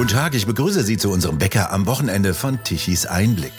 Guten 0.00 0.12
Tag, 0.12 0.34
ich 0.34 0.46
begrüße 0.46 0.82
Sie 0.82 0.96
zu 0.96 1.10
unserem 1.10 1.36
Bäcker 1.36 1.70
am 1.74 1.84
Wochenende 1.84 2.32
von 2.32 2.64
Tichys 2.64 3.04
Einblick. 3.04 3.52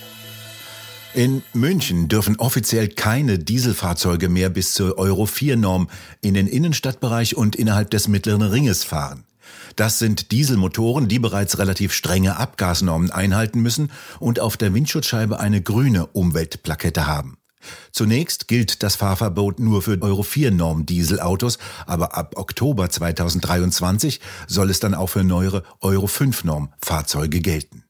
In 1.13 1.43
München 1.53 2.07
dürfen 2.07 2.39
offiziell 2.39 2.87
keine 2.87 3.37
Dieselfahrzeuge 3.37 4.27
mehr 4.27 4.49
bis 4.49 4.73
zur 4.73 4.97
Euro 4.97 5.25
4-Norm 5.25 5.87
in 6.19 6.33
den 6.33 6.47
Innenstadtbereich 6.47 7.37
und 7.37 7.55
innerhalb 7.55 7.91
des 7.91 8.07
mittleren 8.07 8.41
Ringes 8.41 8.83
fahren. 8.83 9.23
Das 9.75 9.99
sind 9.99 10.31
Dieselmotoren, 10.31 11.07
die 11.07 11.19
bereits 11.19 11.59
relativ 11.59 11.93
strenge 11.93 12.37
Abgasnormen 12.37 13.11
einhalten 13.11 13.59
müssen 13.59 13.91
und 14.19 14.39
auf 14.39 14.57
der 14.57 14.73
Windschutzscheibe 14.73 15.39
eine 15.39 15.61
grüne 15.61 16.07
Umweltplakette 16.07 17.05
haben. 17.05 17.37
Zunächst 17.91 18.47
gilt 18.47 18.83
das 18.83 18.95
Fahrverbot 18.95 19.59
nur 19.59 19.81
für 19.81 20.01
Euro 20.01 20.23
4 20.23 20.51
Norm 20.51 20.85
Dieselautos, 20.85 21.57
aber 21.85 22.15
ab 22.15 22.33
Oktober 22.37 22.89
2023 22.89 24.19
soll 24.47 24.69
es 24.69 24.79
dann 24.79 24.93
auch 24.93 25.07
für 25.07 25.23
neuere 25.23 25.63
Euro 25.79 26.07
5 26.07 26.43
Norm 26.43 26.73
Fahrzeuge 26.81 27.41
gelten. 27.41 27.83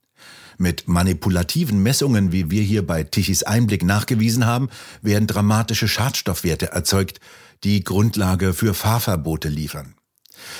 Mit 0.57 0.87
manipulativen 0.87 1.81
Messungen, 1.81 2.31
wie 2.31 2.51
wir 2.51 2.61
hier 2.61 2.85
bei 2.85 3.03
Tichys 3.03 3.43
Einblick 3.43 3.83
nachgewiesen 3.83 4.45
haben, 4.45 4.69
werden 5.01 5.25
dramatische 5.25 5.87
Schadstoffwerte 5.87 6.71
erzeugt, 6.71 7.19
die 7.63 7.83
Grundlage 7.83 8.53
für 8.53 8.73
Fahrverbote 8.73 9.49
liefern. 9.49 9.95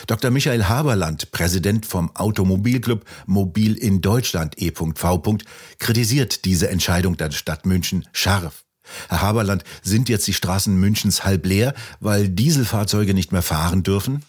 Dr. 0.08 0.32
Michael 0.32 0.66
Haberland, 0.66 1.32
Präsident 1.32 1.86
vom 1.86 2.16
Automobilclub 2.16 3.06
Mobil 3.26 3.76
in 3.76 4.02
Deutschland 4.02 4.62
E.V., 4.62 5.38
kritisiert 5.80 6.46
diese 6.46 6.70
Entscheidung 6.70 7.18
der 7.18 7.32
Stadt 7.32 7.66
München 7.66 8.08
scharf. 8.12 8.64
Herr 9.10 9.22
Haberland, 9.22 9.64
sind 9.82 10.10
jetzt 10.10 10.28
die 10.28 10.34
Straßen 10.34 10.76
Münchens 10.76 11.24
halb 11.24 11.46
leer, 11.46 11.74
weil 12.00 12.30
Dieselfahrzeuge 12.30 13.14
nicht 13.14 13.32
mehr 13.32 13.42
fahren 13.42 13.84
dürfen? 13.84 14.24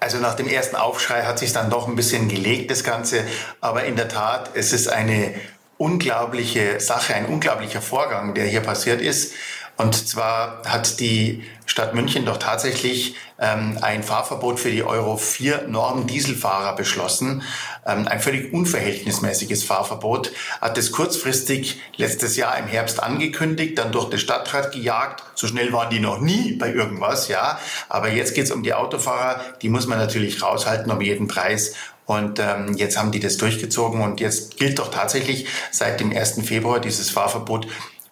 Also 0.00 0.18
nach 0.18 0.34
dem 0.34 0.48
ersten 0.48 0.76
Aufschrei 0.76 1.22
hat 1.22 1.38
sich 1.38 1.52
dann 1.52 1.70
doch 1.70 1.86
ein 1.86 1.96
bisschen 1.96 2.28
gelegt, 2.28 2.70
das 2.70 2.82
Ganze. 2.82 3.22
Aber 3.60 3.84
in 3.84 3.96
der 3.96 4.08
Tat, 4.08 4.50
es 4.54 4.72
ist 4.72 4.88
eine 4.88 5.34
unglaubliche 5.76 6.80
Sache, 6.80 7.14
ein 7.14 7.26
unglaublicher 7.26 7.80
Vorgang, 7.80 8.34
der 8.34 8.46
hier 8.46 8.60
passiert 8.60 9.00
ist. 9.00 9.32
Und 9.78 10.08
zwar 10.08 10.62
hat 10.66 10.98
die 10.98 11.44
Stadt 11.64 11.94
München 11.94 12.24
doch 12.24 12.38
tatsächlich 12.38 13.14
ähm, 13.38 13.78
ein 13.80 14.02
Fahrverbot 14.02 14.58
für 14.58 14.72
die 14.72 14.82
Euro 14.82 15.16
4 15.16 15.68
Norm 15.68 16.08
Dieselfahrer 16.08 16.74
beschlossen. 16.74 17.44
Ähm, 17.86 18.08
ein 18.08 18.18
völlig 18.18 18.52
unverhältnismäßiges 18.52 19.62
Fahrverbot. 19.62 20.32
Hat 20.60 20.76
es 20.78 20.90
kurzfristig 20.90 21.80
letztes 21.96 22.36
Jahr 22.36 22.58
im 22.58 22.66
Herbst 22.66 23.00
angekündigt, 23.00 23.78
dann 23.78 23.92
durch 23.92 24.10
den 24.10 24.18
Stadtrat 24.18 24.72
gejagt. 24.72 25.22
So 25.36 25.46
schnell 25.46 25.72
waren 25.72 25.90
die 25.90 26.00
noch 26.00 26.20
nie 26.20 26.56
bei 26.56 26.72
irgendwas, 26.72 27.28
ja. 27.28 27.60
Aber 27.88 28.08
jetzt 28.08 28.34
geht 28.34 28.46
es 28.46 28.50
um 28.50 28.64
die 28.64 28.74
Autofahrer. 28.74 29.40
Die 29.62 29.68
muss 29.68 29.86
man 29.86 29.98
natürlich 29.98 30.42
raushalten 30.42 30.90
um 30.90 31.00
jeden 31.00 31.28
Preis. 31.28 31.74
Und 32.04 32.40
ähm, 32.40 32.74
jetzt 32.76 32.98
haben 32.98 33.12
die 33.12 33.20
das 33.20 33.36
durchgezogen 33.36 34.00
und 34.00 34.18
jetzt 34.18 34.56
gilt 34.56 34.78
doch 34.78 34.90
tatsächlich 34.90 35.46
seit 35.70 36.00
dem 36.00 36.10
1. 36.10 36.40
Februar 36.42 36.80
dieses 36.80 37.10
Fahrverbot 37.10 37.68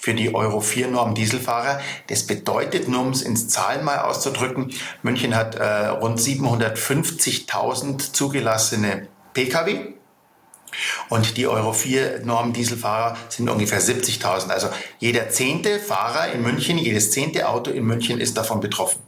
für 0.06 0.14
die 0.14 0.32
Euro 0.32 0.60
4 0.60 0.86
Norm 0.86 1.16
Dieselfahrer. 1.16 1.80
Das 2.06 2.28
bedeutet, 2.28 2.86
nur 2.86 3.00
um 3.00 3.10
es 3.10 3.22
ins 3.22 3.48
Zahlen 3.48 3.84
mal 3.84 3.98
auszudrücken, 4.02 4.72
München 5.02 5.34
hat 5.34 5.56
äh, 5.56 5.88
rund 5.88 6.20
750.000 6.20 8.12
zugelassene 8.12 9.08
Pkw. 9.34 9.94
Und 11.08 11.36
die 11.36 11.48
Euro 11.48 11.72
4 11.72 12.20
Norm 12.24 12.52
Dieselfahrer 12.52 13.16
sind 13.30 13.50
ungefähr 13.50 13.82
70.000. 13.82 14.50
Also 14.50 14.68
jeder 15.00 15.28
zehnte 15.28 15.80
Fahrer 15.80 16.30
in 16.32 16.40
München, 16.40 16.78
jedes 16.78 17.10
zehnte 17.10 17.48
Auto 17.48 17.72
in 17.72 17.82
München 17.82 18.20
ist 18.20 18.36
davon 18.36 18.60
betroffen. 18.60 19.00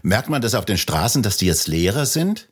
Merkt 0.00 0.30
man 0.30 0.40
das 0.40 0.54
auf 0.54 0.64
den 0.64 0.78
Straßen, 0.78 1.22
dass 1.22 1.36
die 1.36 1.44
jetzt 1.44 1.68
leerer 1.68 2.06
sind? 2.06 2.48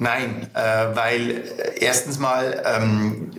Nein, 0.00 0.48
äh, 0.54 0.60
weil 0.94 1.30
äh, 1.30 1.78
erstens 1.80 2.18
mal 2.18 2.62
ähm, 2.64 3.30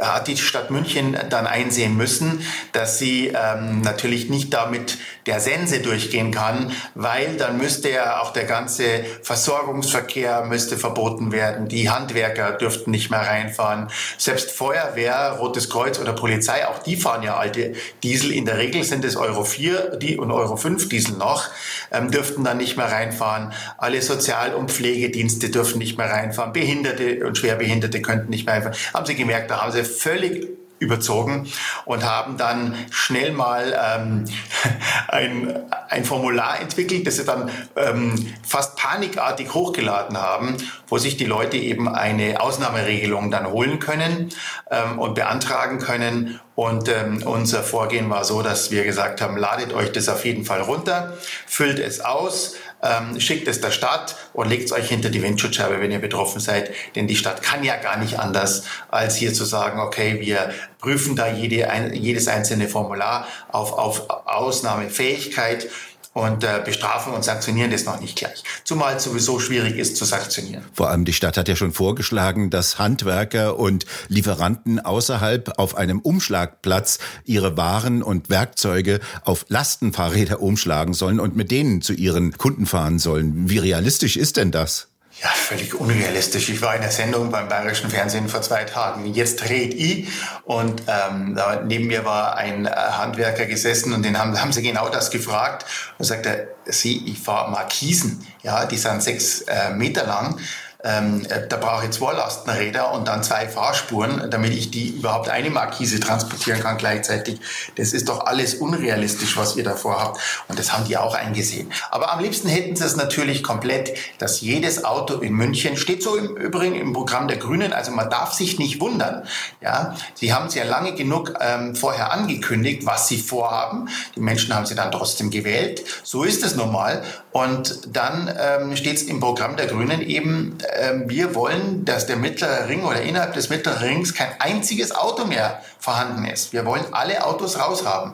hat 0.00 0.28
die 0.28 0.36
Stadt 0.36 0.70
München 0.70 1.16
dann 1.30 1.46
einsehen 1.46 1.96
müssen, 1.96 2.44
dass 2.72 2.98
sie 2.98 3.28
ähm, 3.28 3.80
natürlich 3.80 4.28
nicht 4.30 4.52
damit 4.52 4.98
der 5.26 5.40
Sense 5.40 5.80
durchgehen 5.80 6.30
kann, 6.30 6.72
weil 6.94 7.36
dann 7.36 7.58
müsste 7.58 7.90
ja 7.90 8.20
auch 8.20 8.32
der 8.32 8.44
ganze 8.44 9.04
Versorgungsverkehr 9.22 10.44
müsste 10.44 10.76
verboten 10.76 11.32
werden. 11.32 11.68
Die 11.68 11.90
Handwerker 11.90 12.52
dürften 12.52 12.92
nicht 12.92 13.10
mehr 13.10 13.20
reinfahren. 13.20 13.88
Selbst 14.18 14.52
Feuerwehr, 14.52 15.36
Rotes 15.40 15.68
Kreuz 15.68 15.98
oder 15.98 16.12
Polizei, 16.12 16.66
auch 16.68 16.78
die 16.78 16.96
fahren 16.96 17.24
ja 17.24 17.36
alte 17.36 17.74
Diesel. 18.02 18.30
In 18.32 18.44
der 18.44 18.58
Regel 18.58 18.84
sind 18.84 19.04
es 19.04 19.16
Euro 19.16 19.44
4 19.44 19.96
die 19.96 20.16
und 20.16 20.30
Euro 20.30 20.56
5 20.56 20.88
Diesel 20.88 21.16
noch, 21.16 21.48
ähm, 21.90 22.10
dürften 22.10 22.44
dann 22.44 22.58
nicht 22.58 22.76
mehr 22.76 22.90
reinfahren. 22.90 23.52
Alle 23.78 24.02
Sozial- 24.02 24.54
und 24.54 24.70
Pflegedienste 24.70 25.50
dürfen 25.50 25.78
nicht 25.78 25.98
mehr 25.98 26.10
reinfahren. 26.10 26.52
Behinderte 26.52 27.26
und 27.26 27.36
Schwerbehinderte 27.36 28.00
könnten 28.00 28.30
nicht 28.30 28.46
mehr 28.46 28.54
reinfahren. 28.54 28.78
Haben 28.94 29.06
sie 29.06 29.16
gemerkt, 29.16 29.50
da 29.50 29.62
haben 29.62 29.72
sie 29.72 29.84
völlig 29.86 30.48
überzogen 30.78 31.50
und 31.84 32.04
haben 32.04 32.36
dann 32.36 32.74
schnell 32.90 33.32
mal 33.32 33.74
ähm, 33.82 34.24
ein, 35.08 35.58
ein 35.88 36.04
Formular 36.04 36.60
entwickelt, 36.60 37.06
das 37.06 37.16
sie 37.16 37.24
dann 37.24 37.50
ähm, 37.76 38.34
fast 38.46 38.76
panikartig 38.76 39.54
hochgeladen 39.54 40.18
haben, 40.18 40.56
wo 40.88 40.98
sich 40.98 41.16
die 41.16 41.24
Leute 41.24 41.56
eben 41.56 41.88
eine 41.88 42.40
Ausnahmeregelung 42.40 43.30
dann 43.30 43.50
holen 43.50 43.78
können 43.78 44.30
ähm, 44.70 44.98
und 44.98 45.14
beantragen 45.14 45.78
können. 45.78 46.40
Und 46.54 46.88
ähm, 46.88 47.22
unser 47.24 47.62
Vorgehen 47.62 48.08
war 48.10 48.24
so, 48.24 48.42
dass 48.42 48.70
wir 48.70 48.84
gesagt 48.84 49.20
haben, 49.20 49.36
ladet 49.36 49.72
euch 49.72 49.92
das 49.92 50.08
auf 50.08 50.24
jeden 50.24 50.44
Fall 50.44 50.62
runter, 50.62 51.14
füllt 51.46 51.78
es 51.78 52.00
aus, 52.00 52.54
ähm, 52.82 53.20
schickt 53.20 53.48
es 53.48 53.60
der 53.60 53.70
Stadt 53.70 54.16
und 54.32 54.48
legt 54.48 54.66
es 54.66 54.72
euch 54.72 54.88
hinter 54.88 55.08
die 55.08 55.22
Windschutzscheibe, 55.22 55.80
wenn 55.80 55.90
ihr 55.90 55.98
betroffen 55.98 56.40
seid. 56.40 56.70
Denn 56.94 57.06
die 57.06 57.16
Stadt 57.16 57.42
kann 57.42 57.64
ja 57.64 57.76
gar 57.76 57.96
nicht 57.96 58.18
anders, 58.18 58.64
als 58.90 59.16
hier 59.16 59.32
zu 59.32 59.44
sagen, 59.44 59.80
okay, 59.80 60.20
wir 60.20 60.52
prüfen 60.78 61.16
da 61.16 61.28
jede, 61.28 61.70
ein, 61.70 61.94
jedes 61.94 62.28
einzelne 62.28 62.68
Formular 62.68 63.26
auf, 63.48 63.72
auf 63.72 64.08
Ausnahmefähigkeit 64.26 65.68
und 66.16 66.44
äh, 66.44 66.62
bestrafen 66.64 67.12
und 67.12 67.24
sanktionieren 67.24 67.70
das 67.70 67.84
noch 67.84 68.00
nicht 68.00 68.16
gleich. 68.16 68.42
Zumal 68.64 68.96
es 68.96 69.04
sowieso 69.04 69.38
schwierig 69.38 69.76
ist 69.76 69.98
zu 69.98 70.06
sanktionieren. 70.06 70.64
Vor 70.72 70.88
allem 70.88 71.04
die 71.04 71.12
Stadt 71.12 71.36
hat 71.36 71.46
ja 71.46 71.56
schon 71.56 71.72
vorgeschlagen, 71.72 72.48
dass 72.48 72.78
Handwerker 72.78 73.58
und 73.58 73.84
Lieferanten 74.08 74.80
außerhalb 74.80 75.58
auf 75.58 75.76
einem 75.76 75.98
Umschlagplatz 76.00 77.00
ihre 77.26 77.58
Waren 77.58 78.02
und 78.02 78.30
Werkzeuge 78.30 79.00
auf 79.24 79.44
Lastenfahrräder 79.48 80.40
umschlagen 80.40 80.94
sollen 80.94 81.20
und 81.20 81.36
mit 81.36 81.50
denen 81.50 81.82
zu 81.82 81.92
ihren 81.92 82.32
Kunden 82.38 82.64
fahren 82.64 82.98
sollen. 82.98 83.50
Wie 83.50 83.58
realistisch 83.58 84.16
ist 84.16 84.38
denn 84.38 84.50
das? 84.50 84.88
Ja, 85.22 85.28
völlig 85.28 85.74
unrealistisch. 85.74 86.50
Ich 86.50 86.60
war 86.60 86.74
in 86.74 86.82
der 86.82 86.90
Sendung 86.90 87.30
beim 87.30 87.48
Bayerischen 87.48 87.88
Fernsehen 87.88 88.28
vor 88.28 88.42
zwei 88.42 88.64
Tagen. 88.64 89.14
Jetzt 89.14 89.36
dreht 89.36 89.72
ich 89.72 90.08
und 90.44 90.82
ähm, 90.88 91.34
da 91.34 91.62
neben 91.64 91.86
mir 91.86 92.04
war 92.04 92.36
ein 92.36 92.66
äh, 92.66 92.70
Handwerker 92.70 93.46
gesessen 93.46 93.94
und 93.94 94.02
den 94.04 94.18
haben, 94.18 94.38
haben 94.40 94.52
sie 94.52 94.60
genau 94.60 94.90
das 94.90 95.10
gefragt. 95.10 95.64
Und 95.96 96.04
sagt 96.04 96.26
er, 96.26 96.48
Sie, 96.66 97.02
ich 97.06 97.20
fahre 97.20 97.50
Markisen, 97.50 98.26
ja, 98.42 98.66
die 98.66 98.76
sind 98.76 99.02
sechs 99.02 99.42
äh, 99.42 99.70
Meter 99.70 100.04
lang 100.04 100.38
ähm, 100.84 101.26
äh, 101.28 101.46
da 101.48 101.56
brauche 101.56 101.86
ich 101.86 101.90
zwei 101.92 102.12
Lastenräder 102.12 102.92
und 102.92 103.08
dann 103.08 103.22
zwei 103.22 103.48
Fahrspuren, 103.48 104.30
damit 104.30 104.52
ich 104.52 104.70
die 104.70 104.90
überhaupt 104.90 105.28
eine 105.28 105.50
Markise 105.50 106.00
transportieren 106.00 106.60
kann 106.60 106.76
gleichzeitig. 106.76 107.40
Das 107.76 107.92
ist 107.92 108.08
doch 108.08 108.26
alles 108.26 108.54
unrealistisch, 108.54 109.36
was 109.36 109.56
ihr 109.56 109.64
davor 109.64 110.00
habt. 110.00 110.20
Und 110.48 110.58
das 110.58 110.72
haben 110.72 110.84
die 110.84 110.96
auch 110.96 111.14
eingesehen. 111.14 111.72
Aber 111.90 112.12
am 112.12 112.20
liebsten 112.20 112.48
hätten 112.48 112.76
sie 112.76 112.84
es 112.84 112.96
natürlich 112.96 113.42
komplett, 113.42 113.96
dass 114.18 114.40
jedes 114.40 114.84
Auto 114.84 115.18
in 115.20 115.32
München 115.32 115.76
steht 115.76 116.02
so 116.02 116.16
im 116.16 116.36
Übrigen 116.36 116.74
im 116.74 116.92
Programm 116.92 117.28
der 117.28 117.38
Grünen. 117.38 117.72
Also 117.72 117.90
man 117.92 118.10
darf 118.10 118.32
sich 118.32 118.58
nicht 118.58 118.80
wundern. 118.80 119.26
Ja, 119.60 119.96
sie 120.14 120.32
haben 120.32 120.46
es 120.46 120.54
ja 120.54 120.64
lange 120.64 120.94
genug 120.94 121.34
ähm, 121.40 121.74
vorher 121.74 122.12
angekündigt, 122.12 122.84
was 122.84 123.08
sie 123.08 123.18
vorhaben. 123.18 123.88
Die 124.14 124.20
Menschen 124.20 124.54
haben 124.54 124.66
sie 124.66 124.74
dann 124.74 124.92
trotzdem 124.92 125.30
gewählt. 125.30 125.82
So 126.02 126.24
ist 126.24 126.44
es 126.44 126.54
normal. 126.54 127.02
Und 127.36 127.94
dann 127.94 128.34
ähm, 128.40 128.76
steht 128.76 128.96
es 128.96 129.02
im 129.02 129.20
Programm 129.20 129.56
der 129.56 129.66
Grünen 129.66 130.00
eben, 130.00 130.56
ähm, 130.74 131.04
wir 131.06 131.34
wollen, 131.34 131.84
dass 131.84 132.06
der 132.06 132.16
mittlere 132.16 132.66
Ring 132.66 132.82
oder 132.82 133.02
innerhalb 133.02 133.34
des 133.34 133.50
mittleren 133.50 133.76
Rings 133.76 134.14
kein 134.14 134.28
einziges 134.38 134.90
Auto 134.90 135.26
mehr 135.26 135.60
vorhanden 135.78 136.24
ist. 136.24 136.54
Wir 136.54 136.64
wollen 136.64 136.86
alle 136.92 137.26
Autos 137.26 137.58
raushaben. 137.58 138.12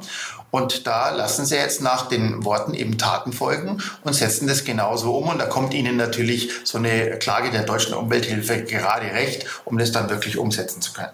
Und 0.51 0.89
da 0.89 1.11
lassen 1.11 1.47
sie 1.47 1.55
jetzt 1.55 1.83
nach 1.83 2.09
den 2.09 2.45
Worten 2.45 2.75
eben 2.75 2.99
Taten 2.99 3.33
folgen 3.33 3.81
und 4.03 4.13
setzen 4.13 4.49
das 4.49 4.65
genauso 4.65 5.17
um. 5.17 5.29
Und 5.29 5.39
da 5.39 5.47
kommt 5.47 5.73
ihnen 5.73 5.97
natürlich 5.97 6.51
so 6.65 6.79
eine 6.79 7.17
Klage 7.21 7.53
der 7.53 7.63
deutschen 7.63 7.95
Umwelthilfe 7.95 8.65
gerade 8.65 9.07
recht, 9.07 9.47
um 9.65 9.79
das 9.79 9.93
dann 9.93 10.11
wirklich 10.11 10.37
umsetzen 10.37 10.83
zu 10.83 10.95
können. 10.95 11.13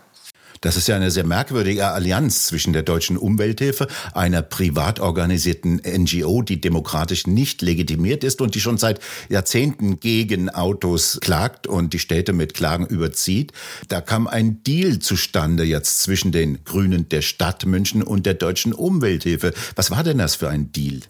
Das 0.60 0.76
ist 0.76 0.88
ja 0.88 0.96
eine 0.96 1.10
sehr 1.10 1.24
merkwürdige 1.24 1.86
Allianz 1.88 2.46
zwischen 2.46 2.72
der 2.72 2.82
deutschen 2.82 3.16
Umwelthilfe, 3.16 3.86
einer 4.12 4.42
privat 4.42 5.00
organisierten 5.00 5.80
NGO, 5.84 6.42
die 6.42 6.60
demokratisch 6.60 7.26
nicht 7.26 7.62
legitimiert 7.62 8.24
ist 8.24 8.40
und 8.40 8.54
die 8.54 8.60
schon 8.60 8.78
seit 8.78 9.00
Jahrzehnten 9.28 10.00
gegen 10.00 10.48
Autos 10.50 11.18
klagt 11.20 11.66
und 11.66 11.92
die 11.92 11.98
Städte 11.98 12.32
mit 12.32 12.54
Klagen 12.54 12.86
überzieht. 12.86 13.52
Da 13.88 14.00
kam 14.00 14.26
ein 14.26 14.62
Deal 14.62 14.98
zustande 14.98 15.64
jetzt 15.64 16.02
zwischen 16.02 16.32
den 16.32 16.64
Grünen 16.64 17.08
der 17.08 17.22
Stadt 17.22 17.66
München 17.66 18.02
und 18.02 18.26
der 18.26 18.34
deutschen 18.34 18.72
Umwelthilfe. 18.72 19.52
Was 19.76 19.90
war 19.90 20.02
denn 20.02 20.18
das 20.18 20.34
für 20.34 20.48
ein 20.48 20.72
Deal? 20.72 21.00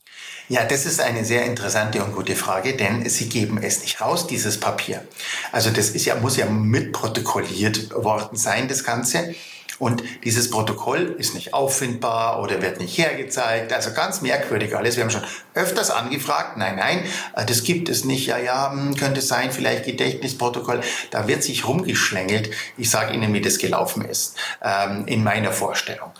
Ja, 0.49 0.65
das 0.65 0.87
ist 0.87 1.01
eine 1.01 1.27
sehr 1.27 1.45
interessante 1.45 2.03
und 2.03 2.15
gute 2.15 2.35
Frage, 2.35 2.75
denn 2.75 3.07
Sie 3.09 3.29
geben 3.29 3.59
es 3.63 3.83
nicht 3.83 4.01
raus, 4.01 4.27
dieses 4.27 4.59
Papier. 4.59 5.07
Also 5.53 5.71
das 5.71 5.91
ist 5.91 6.07
ja, 6.07 6.15
muss 6.15 6.39
ja 6.39 6.47
mitprotokolliert 6.47 7.95
worden 7.95 8.37
sein, 8.37 8.67
das 8.67 8.83
Ganze. 8.83 9.35
Und 9.79 10.03
dieses 10.25 10.51
Protokoll 10.51 11.15
ist 11.19 11.35
nicht 11.35 11.55
auffindbar 11.55 12.43
oder 12.43 12.61
wird 12.63 12.81
nicht 12.81 12.99
hergezeigt. 12.99 13.73
Also 13.73 13.93
ganz 13.93 14.23
merkwürdig 14.23 14.77
alles. 14.77 14.97
Wir 14.97 15.05
haben 15.05 15.11
schon 15.11 15.25
öfters 15.55 15.91
angefragt. 15.91 16.57
Nein, 16.57 16.77
nein, 16.77 17.03
das 17.47 17.63
gibt 17.63 17.89
es 17.89 18.05
nicht. 18.05 18.27
Ja, 18.27 18.39
ja, 18.39 18.73
hm, 18.73 18.97
könnte 18.97 19.21
sein, 19.21 19.53
vielleicht 19.53 19.85
Gedächtnisprotokoll. 19.85 20.81
Da 21.11 21.29
wird 21.29 21.45
sich 21.45 21.69
rumgeschlängelt. 21.69 22.51
Ich 22.77 22.91
sage 22.91 23.15
Ihnen, 23.15 23.33
wie 23.35 23.41
das 23.41 23.59
gelaufen 23.59 24.05
ist 24.05 24.37
ähm, 24.63 25.07
in 25.07 25.23
meiner 25.23 25.53
Vorstellung. 25.53 26.11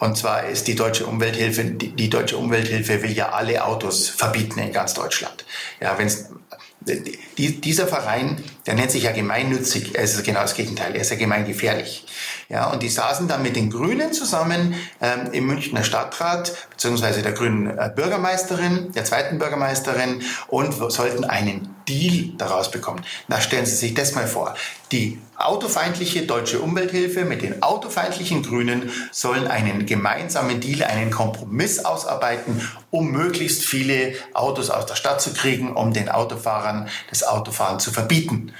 Und 0.00 0.16
zwar 0.16 0.46
ist 0.46 0.66
die 0.66 0.74
deutsche 0.74 1.06
Umwelthilfe, 1.06 1.62
die, 1.64 1.92
die 1.92 2.08
deutsche 2.08 2.38
Umwelthilfe 2.38 3.02
will 3.02 3.12
ja 3.12 3.30
alle 3.30 3.64
Autos 3.64 4.08
verbieten 4.08 4.58
in 4.58 4.72
ganz 4.72 4.94
Deutschland. 4.94 5.44
Ja, 5.78 5.96
wenn 5.98 6.10
die, 6.80 7.60
dieser 7.60 7.86
Verein, 7.86 8.42
der 8.66 8.74
nennt 8.74 8.90
sich 8.90 9.02
ja 9.02 9.12
gemeinnützig, 9.12 9.94
er 9.94 10.04
ist 10.04 10.22
genau 10.24 10.40
das 10.40 10.54
Gegenteil, 10.54 10.94
er 10.94 11.02
ist 11.02 11.10
ja 11.10 11.16
gemeingefährlich. 11.16 12.06
Ja, 12.48 12.70
und 12.70 12.82
die 12.82 12.88
saßen 12.88 13.28
dann 13.28 13.42
mit 13.42 13.54
den 13.54 13.70
Grünen 13.70 14.12
zusammen 14.12 14.74
ähm, 15.00 15.32
im 15.32 15.46
Münchner 15.46 15.84
Stadtrat, 15.84 16.52
beziehungsweise 16.70 17.22
der 17.22 17.32
grünen 17.32 17.78
äh, 17.78 17.90
Bürgermeisterin, 17.94 18.92
der 18.92 19.04
zweiten 19.04 19.38
Bürgermeisterin 19.38 20.22
und 20.48 20.74
sollten 20.90 21.24
einen 21.24 21.74
Deal 21.88 22.32
daraus 22.38 22.70
bekommen. 22.70 23.04
Na, 23.28 23.40
stellen 23.40 23.66
Sie 23.66 23.76
sich 23.76 23.94
das 23.94 24.14
mal 24.14 24.26
vor. 24.26 24.54
Die 24.92 25.18
autofeindliche 25.36 26.22
deutsche 26.22 26.60
Umwelthilfe 26.60 27.24
mit 27.24 27.42
den 27.42 27.62
autofeindlichen 27.62 28.42
Grünen 28.42 28.90
sollen 29.12 29.46
einen 29.46 29.86
gemeinsamen 29.86 30.60
Deal, 30.60 30.82
einen 30.84 31.10
Kompromiss 31.10 31.84
ausarbeiten, 31.84 32.60
um 32.90 33.10
möglichst 33.10 33.64
viele 33.64 34.14
Autos 34.34 34.70
aus 34.70 34.86
der 34.86 34.96
Stadt 34.96 35.20
zu 35.20 35.32
kriegen, 35.32 35.74
um 35.74 35.92
den 35.92 36.08
Autofahrern 36.70 36.88
das 37.08 37.22
Autofahren 37.22 37.80
zu 37.80 37.90
verbieten. 37.90 38.52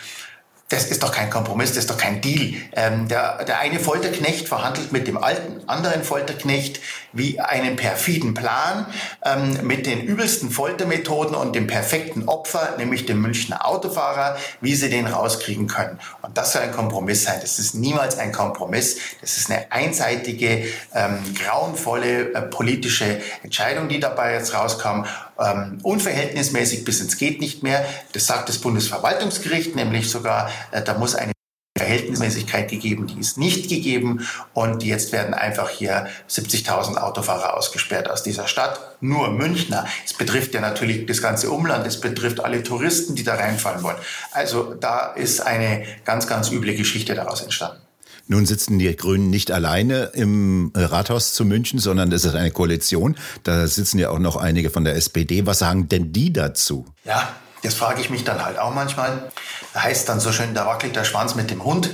Das 0.69 0.85
ist 0.85 1.03
doch 1.03 1.11
kein 1.11 1.31
Kompromiss, 1.31 1.71
das 1.71 1.79
ist 1.79 1.91
doch 1.91 1.99
kein 1.99 2.21
Deal. 2.21 2.55
Ähm, 2.77 3.09
der, 3.09 3.45
der 3.45 3.59
eine 3.59 3.81
Folterknecht 3.81 4.47
verhandelt 4.47 4.93
mit 4.93 5.09
dem 5.09 5.19
alten 5.19 5.69
anderen 5.69 6.05
Folterknecht 6.05 6.79
wie 7.13 7.41
einen 7.41 7.75
perfiden 7.75 8.35
Plan 8.35 8.87
ähm, 9.25 9.67
mit 9.67 9.87
den 9.87 10.01
übelsten 10.01 10.49
Foltermethoden 10.49 11.35
und 11.35 11.57
dem 11.57 11.67
perfekten 11.67 12.29
Opfer, 12.29 12.77
nämlich 12.79 13.05
dem 13.05 13.21
Münchner 13.21 13.67
Autofahrer, 13.67 14.37
wie 14.61 14.77
sie 14.77 14.91
den 14.91 15.09
rauskriegen 15.09 15.67
können. 15.67 15.99
Und 16.23 16.39
das 16.39 16.53
soll 16.53 16.63
ein 16.63 16.71
Kompromiss 16.71 17.25
sein. 17.25 17.39
Das 17.41 17.59
ist 17.59 17.75
niemals 17.75 18.17
ein 18.17 18.31
Kompromiss. 18.31 18.97
Das 19.21 19.39
ist 19.39 19.51
eine 19.51 19.73
einseitige, 19.73 20.67
ähm, 20.95 21.19
grauenvolle 21.35 22.33
äh, 22.33 22.43
politische 22.43 23.21
Entscheidung, 23.43 23.89
die 23.89 23.99
dabei 23.99 24.35
jetzt 24.35 24.55
rauskam. 24.55 25.05
Ähm, 25.41 25.79
unverhältnismäßig 25.83 26.85
bis 26.85 27.01
ins 27.01 27.17
geht 27.17 27.41
nicht 27.41 27.63
mehr. 27.63 27.85
Das 28.13 28.27
sagt 28.27 28.49
das 28.49 28.59
Bundesverwaltungsgericht, 28.59 29.75
nämlich 29.75 30.11
sogar, 30.11 30.51
äh, 30.71 30.83
da 30.83 30.95
muss 30.99 31.15
eine 31.15 31.33
Verhältnismäßigkeit 31.79 32.69
gegeben, 32.69 33.07
die 33.07 33.19
ist 33.19 33.39
nicht 33.39 33.71
gegeben 33.71 34.27
und 34.53 34.83
jetzt 34.83 35.13
werden 35.13 35.35
einfach 35.35 35.71
hier 35.71 36.09
70.000 36.29 36.97
Autofahrer 36.97 37.57
ausgesperrt 37.57 38.11
aus 38.11 38.23
dieser 38.23 38.49
Stadt. 38.49 38.97
Nur 39.01 39.31
Münchner. 39.31 39.87
Es 40.05 40.13
betrifft 40.13 40.53
ja 40.53 40.61
natürlich 40.61 41.07
das 41.07 41.23
ganze 41.23 41.51
Umland, 41.51 41.87
es 41.87 42.01
betrifft 42.01 42.41
alle 42.41 42.63
Touristen, 42.63 43.15
die 43.15 43.25
da 43.25 43.37
reinfallen 43.37 43.83
wollen. 43.83 43.97
Also 44.33 44.75
da 44.75 45.13
ist 45.13 45.41
eine 45.41 45.85
ganz, 46.05 46.27
ganz 46.27 46.51
üble 46.51 46.75
Geschichte 46.75 47.15
daraus 47.15 47.41
entstanden. 47.41 47.81
Nun 48.31 48.47
sitzen 48.47 48.79
die 48.79 48.95
Grünen 48.95 49.29
nicht 49.29 49.51
alleine 49.51 50.13
im 50.15 50.71
Rathaus 50.73 51.33
zu 51.33 51.45
München, 51.45 51.81
sondern 51.81 52.13
es 52.13 52.25
ist 52.25 52.37
eine 52.37 52.53
Koalition. 52.53 53.17
Da 53.43 53.67
sitzen 53.67 53.99
ja 53.99 54.11
auch 54.11 54.21
noch 54.21 54.37
einige 54.37 54.71
von 54.71 54.85
der 54.85 54.95
SPD. 54.95 55.47
Was 55.47 55.59
sagen 55.59 55.89
denn 55.89 56.13
die 56.13 56.33
dazu? 56.33 56.87
Ja, 57.05 57.35
das 57.65 57.75
frage 57.75 58.01
ich 58.01 58.09
mich 58.09 58.23
dann 58.23 58.45
halt 58.45 58.57
auch 58.57 58.73
manchmal. 58.73 59.33
Da 59.75 59.83
heißt 59.83 60.09
dann 60.09 60.21
so 60.21 60.31
schön, 60.31 60.55
da 60.55 60.65
wackelt 60.65 60.95
der 60.95 61.03
Schwanz 61.03 61.35
mit 61.35 61.51
dem 61.51 61.65
Hund. 61.65 61.91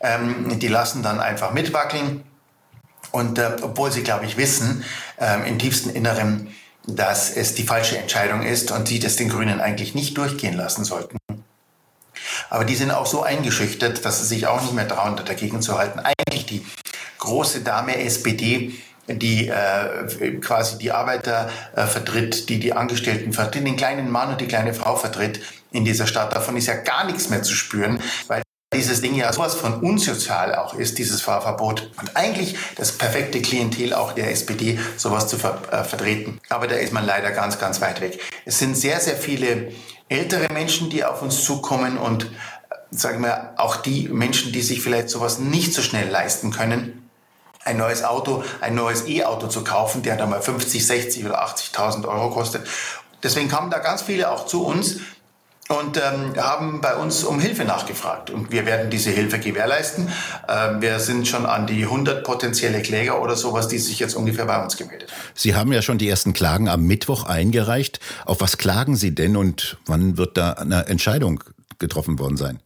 Ähm, 0.00 0.58
die 0.58 0.68
lassen 0.68 1.02
dann 1.02 1.20
einfach 1.20 1.54
mitwackeln. 1.54 2.22
Und 3.10 3.38
äh, 3.38 3.52
obwohl 3.62 3.90
sie, 3.90 4.02
glaube 4.02 4.26
ich, 4.26 4.36
wissen, 4.36 4.84
äh, 5.18 5.48
im 5.48 5.58
tiefsten 5.58 5.88
Inneren, 5.88 6.48
dass 6.86 7.34
es 7.34 7.54
die 7.54 7.62
falsche 7.62 7.96
Entscheidung 7.96 8.42
ist 8.42 8.72
und 8.72 8.88
sie 8.88 8.98
das 8.98 9.16
den 9.16 9.30
Grünen 9.30 9.62
eigentlich 9.62 9.94
nicht 9.94 10.18
durchgehen 10.18 10.54
lassen 10.54 10.84
sollten. 10.84 11.16
Aber 12.52 12.66
die 12.66 12.74
sind 12.74 12.90
auch 12.90 13.06
so 13.06 13.22
eingeschüchtert, 13.22 14.04
dass 14.04 14.20
sie 14.20 14.26
sich 14.26 14.46
auch 14.46 14.60
nicht 14.60 14.74
mehr 14.74 14.86
trauen, 14.86 15.16
dagegen 15.24 15.62
zu 15.62 15.78
halten. 15.78 16.00
Eigentlich 16.00 16.44
die 16.44 16.66
große 17.18 17.62
Dame 17.62 17.96
SPD 18.04 18.74
die 19.08 19.48
äh, 19.48 20.38
quasi 20.38 20.76
die 20.76 20.92
Arbeiter 20.92 21.50
äh, 21.74 21.86
vertritt, 21.86 22.50
die 22.50 22.60
die 22.60 22.74
Angestellten 22.74 23.32
vertritt, 23.32 23.66
den 23.66 23.76
kleinen 23.76 24.10
Mann 24.10 24.32
und 24.32 24.40
die 24.40 24.46
kleine 24.46 24.74
Frau 24.74 24.96
vertritt 24.96 25.40
in 25.72 25.86
dieser 25.86 26.06
Stadt. 26.06 26.36
Davon 26.36 26.56
ist 26.58 26.66
ja 26.66 26.74
gar 26.74 27.06
nichts 27.06 27.30
mehr 27.30 27.42
zu 27.42 27.54
spüren, 27.54 28.00
weil 28.28 28.42
dieses 28.72 29.00
Ding 29.00 29.14
ja 29.14 29.32
sowas 29.32 29.54
von 29.54 29.80
unsozial 29.80 30.54
auch 30.54 30.74
ist, 30.74 30.98
dieses 30.98 31.20
Fahrverbot. 31.20 31.90
Und 32.00 32.16
eigentlich 32.16 32.56
das 32.76 32.92
perfekte 32.92 33.42
Klientel 33.42 33.94
auch 33.94 34.12
der 34.12 34.30
SPD, 34.30 34.78
sowas 34.96 35.28
zu 35.28 35.38
ver 35.38 35.60
äh, 35.70 35.84
vertreten. 35.84 36.40
Aber 36.48 36.66
da 36.66 36.76
ist 36.76 36.92
man 36.92 37.06
leider 37.06 37.30
ganz, 37.30 37.58
ganz 37.58 37.80
weit 37.80 38.00
weg. 38.00 38.20
Es 38.44 38.58
sind 38.58 38.76
sehr, 38.76 39.00
sehr 39.00 39.16
viele 39.16 39.72
ältere 40.08 40.52
Menschen, 40.52 40.90
die 40.90 41.04
auf 41.04 41.22
uns 41.22 41.44
zukommen 41.44 41.98
und, 41.98 42.24
äh, 42.24 42.28
sagen 42.90 43.22
wir, 43.22 43.54
auch 43.56 43.76
die 43.76 44.08
Menschen, 44.08 44.52
die 44.52 44.62
sich 44.62 44.82
vielleicht 44.82 45.10
sowas 45.10 45.38
nicht 45.38 45.74
so 45.74 45.82
schnell 45.82 46.08
leisten 46.08 46.50
können 46.50 46.98
ein 47.64 47.76
neues 47.76 48.02
Auto, 48.02 48.42
ein 48.60 48.74
neues 48.74 49.06
E-Auto 49.06 49.46
zu 49.46 49.62
kaufen, 49.62 50.02
der 50.02 50.16
dann 50.16 50.30
mal 50.30 50.42
50, 50.42 50.84
60 50.84 51.24
oder 51.24 51.44
80.000 51.44 52.08
Euro 52.08 52.30
kostet. 52.30 52.66
Deswegen 53.22 53.48
kamen 53.48 53.70
da 53.70 53.78
ganz 53.78 54.02
viele 54.02 54.30
auch 54.30 54.46
zu 54.46 54.66
uns 54.66 54.98
und 55.72 55.96
ähm, 55.96 56.34
haben 56.36 56.80
bei 56.80 56.94
uns 56.94 57.24
um 57.24 57.40
Hilfe 57.40 57.64
nachgefragt. 57.64 58.30
Und 58.30 58.52
wir 58.52 58.66
werden 58.66 58.90
diese 58.90 59.10
Hilfe 59.10 59.38
gewährleisten. 59.38 60.08
Ähm, 60.48 60.80
wir 60.80 60.98
sind 61.00 61.26
schon 61.26 61.46
an 61.46 61.66
die 61.66 61.84
100 61.84 62.24
potenzielle 62.24 62.82
Kläger 62.82 63.20
oder 63.20 63.36
sowas, 63.36 63.68
die 63.68 63.78
sich 63.78 63.98
jetzt 63.98 64.14
ungefähr 64.14 64.46
bei 64.46 64.62
uns 64.62 64.76
gemeldet 64.76 65.10
haben. 65.10 65.20
Sie 65.34 65.54
haben 65.54 65.72
ja 65.72 65.82
schon 65.82 65.98
die 65.98 66.08
ersten 66.08 66.32
Klagen 66.32 66.68
am 66.68 66.82
Mittwoch 66.82 67.24
eingereicht. 67.24 68.00
Auf 68.24 68.40
was 68.40 68.58
klagen 68.58 68.96
Sie 68.96 69.14
denn 69.14 69.36
und 69.36 69.78
wann 69.86 70.16
wird 70.16 70.36
da 70.36 70.52
eine 70.52 70.86
Entscheidung 70.86 71.42
getroffen 71.78 72.18
worden 72.18 72.36
sein? 72.36 72.60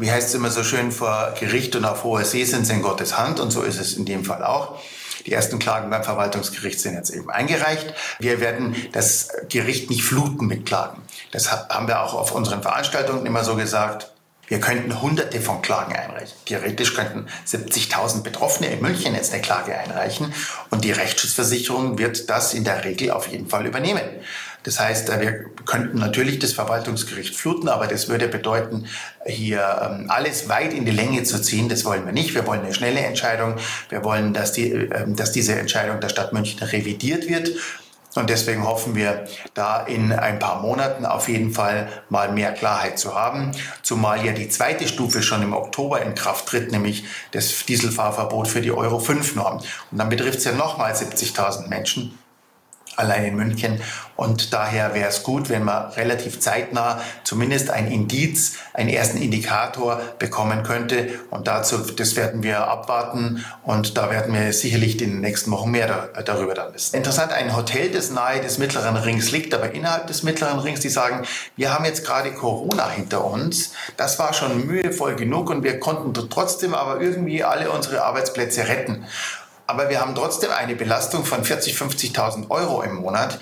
wie 0.00 0.10
heißt 0.10 0.30
es 0.30 0.34
immer 0.34 0.50
so 0.50 0.62
schön, 0.62 0.92
vor 0.92 1.34
Gericht 1.38 1.76
und 1.76 1.84
auf 1.84 2.04
hoher 2.04 2.24
See 2.24 2.44
sind 2.44 2.66
sie 2.66 2.72
in 2.72 2.82
Gottes 2.82 3.18
Hand 3.18 3.38
und 3.38 3.50
so 3.50 3.62
ist 3.62 3.78
es 3.78 3.94
in 3.94 4.06
dem 4.06 4.24
Fall 4.24 4.42
auch. 4.42 4.80
Die 5.26 5.32
ersten 5.32 5.58
Klagen 5.58 5.90
beim 5.90 6.04
Verwaltungsgericht 6.04 6.80
sind 6.80 6.94
jetzt 6.94 7.10
eben 7.10 7.30
eingereicht. 7.30 7.94
Wir 8.18 8.40
werden 8.40 8.74
das 8.92 9.28
Gericht 9.48 9.90
nicht 9.90 10.02
fluten 10.02 10.46
mit 10.46 10.66
Klagen. 10.66 11.02
Das 11.32 11.52
haben 11.52 11.88
wir 11.88 12.02
auch 12.02 12.14
auf 12.14 12.32
unseren 12.32 12.62
Veranstaltungen 12.62 13.26
immer 13.26 13.44
so 13.44 13.56
gesagt. 13.56 14.10
Wir 14.50 14.58
könnten 14.58 15.00
hunderte 15.00 15.40
von 15.40 15.62
Klagen 15.62 15.94
einreichen. 15.94 16.36
Theoretisch 16.44 16.94
könnten 16.94 17.26
70.000 17.46 18.24
Betroffene 18.24 18.68
in 18.72 18.82
München 18.82 19.14
jetzt 19.14 19.32
eine 19.32 19.42
Klage 19.42 19.78
einreichen 19.78 20.34
und 20.70 20.84
die 20.84 20.90
Rechtsschutzversicherung 20.90 21.98
wird 21.98 22.28
das 22.28 22.52
in 22.52 22.64
der 22.64 22.84
Regel 22.84 23.12
auf 23.12 23.28
jeden 23.28 23.48
Fall 23.48 23.64
übernehmen. 23.64 24.02
Das 24.64 24.80
heißt, 24.80 25.10
äh, 25.10 25.20
wir 25.20 25.44
könnten 25.64 25.98
natürlich 25.98 26.38
das 26.38 26.52
Verwaltungsgericht 26.52 27.36
fluten, 27.36 27.68
aber 27.68 27.86
das 27.86 28.08
würde 28.08 28.28
bedeuten, 28.28 28.86
hier 29.26 29.62
ähm, 29.82 30.06
alles 30.08 30.48
weit 30.48 30.72
in 30.72 30.84
die 30.84 30.90
Länge 30.90 31.22
zu 31.22 31.40
ziehen. 31.40 31.68
Das 31.68 31.84
wollen 31.84 32.04
wir 32.06 32.12
nicht. 32.12 32.34
Wir 32.34 32.46
wollen 32.46 32.62
eine 32.62 32.74
schnelle 32.74 33.00
Entscheidung. 33.00 33.56
Wir 33.88 34.04
wollen, 34.04 34.34
dass, 34.34 34.52
die, 34.52 34.70
ähm, 34.70 35.16
dass 35.16 35.32
diese 35.32 35.54
Entscheidung 35.58 36.00
der 36.00 36.08
Stadt 36.08 36.32
München 36.32 36.62
revidiert 36.62 37.28
wird 37.28 37.50
und 38.14 38.28
deswegen 38.28 38.66
hoffen 38.66 38.96
wir, 38.96 39.24
da 39.54 39.82
in 39.82 40.12
ein 40.12 40.40
paar 40.40 40.60
Monaten 40.62 41.06
auf 41.06 41.28
jeden 41.28 41.52
Fall 41.52 41.88
mal 42.08 42.32
mehr 42.32 42.52
Klarheit 42.52 42.98
zu 42.98 43.14
haben. 43.14 43.52
Zumal 43.82 44.24
ja 44.24 44.32
die 44.32 44.48
zweite 44.48 44.88
Stufe 44.88 45.22
schon 45.22 45.42
im 45.42 45.52
Oktober 45.52 46.02
in 46.02 46.14
Kraft 46.14 46.46
tritt, 46.46 46.72
nämlich 46.72 47.04
das 47.30 47.64
Dieselfahrverbot 47.66 48.48
für 48.48 48.62
die 48.62 48.72
Euro 48.72 48.98
5 48.98 49.36
Norm. 49.36 49.58
Und 49.90 49.98
dann 49.98 50.08
betrifft 50.08 50.38
es 50.38 50.44
ja 50.44 50.52
nochmal 50.52 50.92
70.000 50.92 51.68
Menschen. 51.68 52.18
Allein 53.00 53.24
in 53.24 53.36
München. 53.36 53.80
Und 54.16 54.52
daher 54.52 54.92
wäre 54.92 55.08
es 55.08 55.22
gut, 55.22 55.48
wenn 55.48 55.64
man 55.64 55.92
relativ 55.92 56.40
zeitnah 56.40 57.00
zumindest 57.24 57.70
ein 57.70 57.90
Indiz, 57.90 58.58
einen 58.74 58.90
ersten 58.90 59.16
Indikator 59.16 59.98
bekommen 60.18 60.62
könnte. 60.62 61.08
Und 61.30 61.48
dazu, 61.48 61.78
das 61.78 62.16
werden 62.16 62.42
wir 62.42 62.68
abwarten. 62.68 63.42
Und 63.62 63.96
da 63.96 64.10
werden 64.10 64.34
wir 64.34 64.52
sicherlich 64.52 65.00
in 65.00 65.12
den 65.12 65.20
nächsten 65.22 65.50
Wochen 65.50 65.70
mehr 65.70 65.86
da, 65.86 66.22
darüber 66.22 66.52
dann 66.54 66.74
wissen. 66.74 66.94
Interessant, 66.96 67.32
ein 67.32 67.56
Hotel, 67.56 67.90
das 67.90 68.10
nahe 68.10 68.42
des 68.42 68.58
mittleren 68.58 68.96
Rings 68.96 69.30
liegt, 69.30 69.54
aber 69.54 69.72
innerhalb 69.72 70.06
des 70.06 70.22
mittleren 70.22 70.58
Rings, 70.58 70.80
die 70.80 70.90
sagen, 70.90 71.24
wir 71.56 71.72
haben 71.72 71.86
jetzt 71.86 72.04
gerade 72.04 72.32
Corona 72.32 72.90
hinter 72.90 73.24
uns. 73.24 73.72
Das 73.96 74.18
war 74.18 74.34
schon 74.34 74.66
mühevoll 74.66 75.16
genug 75.16 75.48
und 75.48 75.62
wir 75.62 75.80
konnten 75.80 76.12
trotzdem 76.28 76.74
aber 76.74 77.00
irgendwie 77.00 77.42
alle 77.42 77.70
unsere 77.70 78.04
Arbeitsplätze 78.04 78.68
retten 78.68 79.06
aber 79.70 79.88
wir 79.88 80.00
haben 80.00 80.16
trotzdem 80.16 80.50
eine 80.50 80.74
Belastung 80.74 81.24
von 81.24 81.44
40.000, 81.44 82.12
50.000 82.12 82.50
Euro 82.50 82.82
im 82.82 82.96
Monat. 82.96 83.38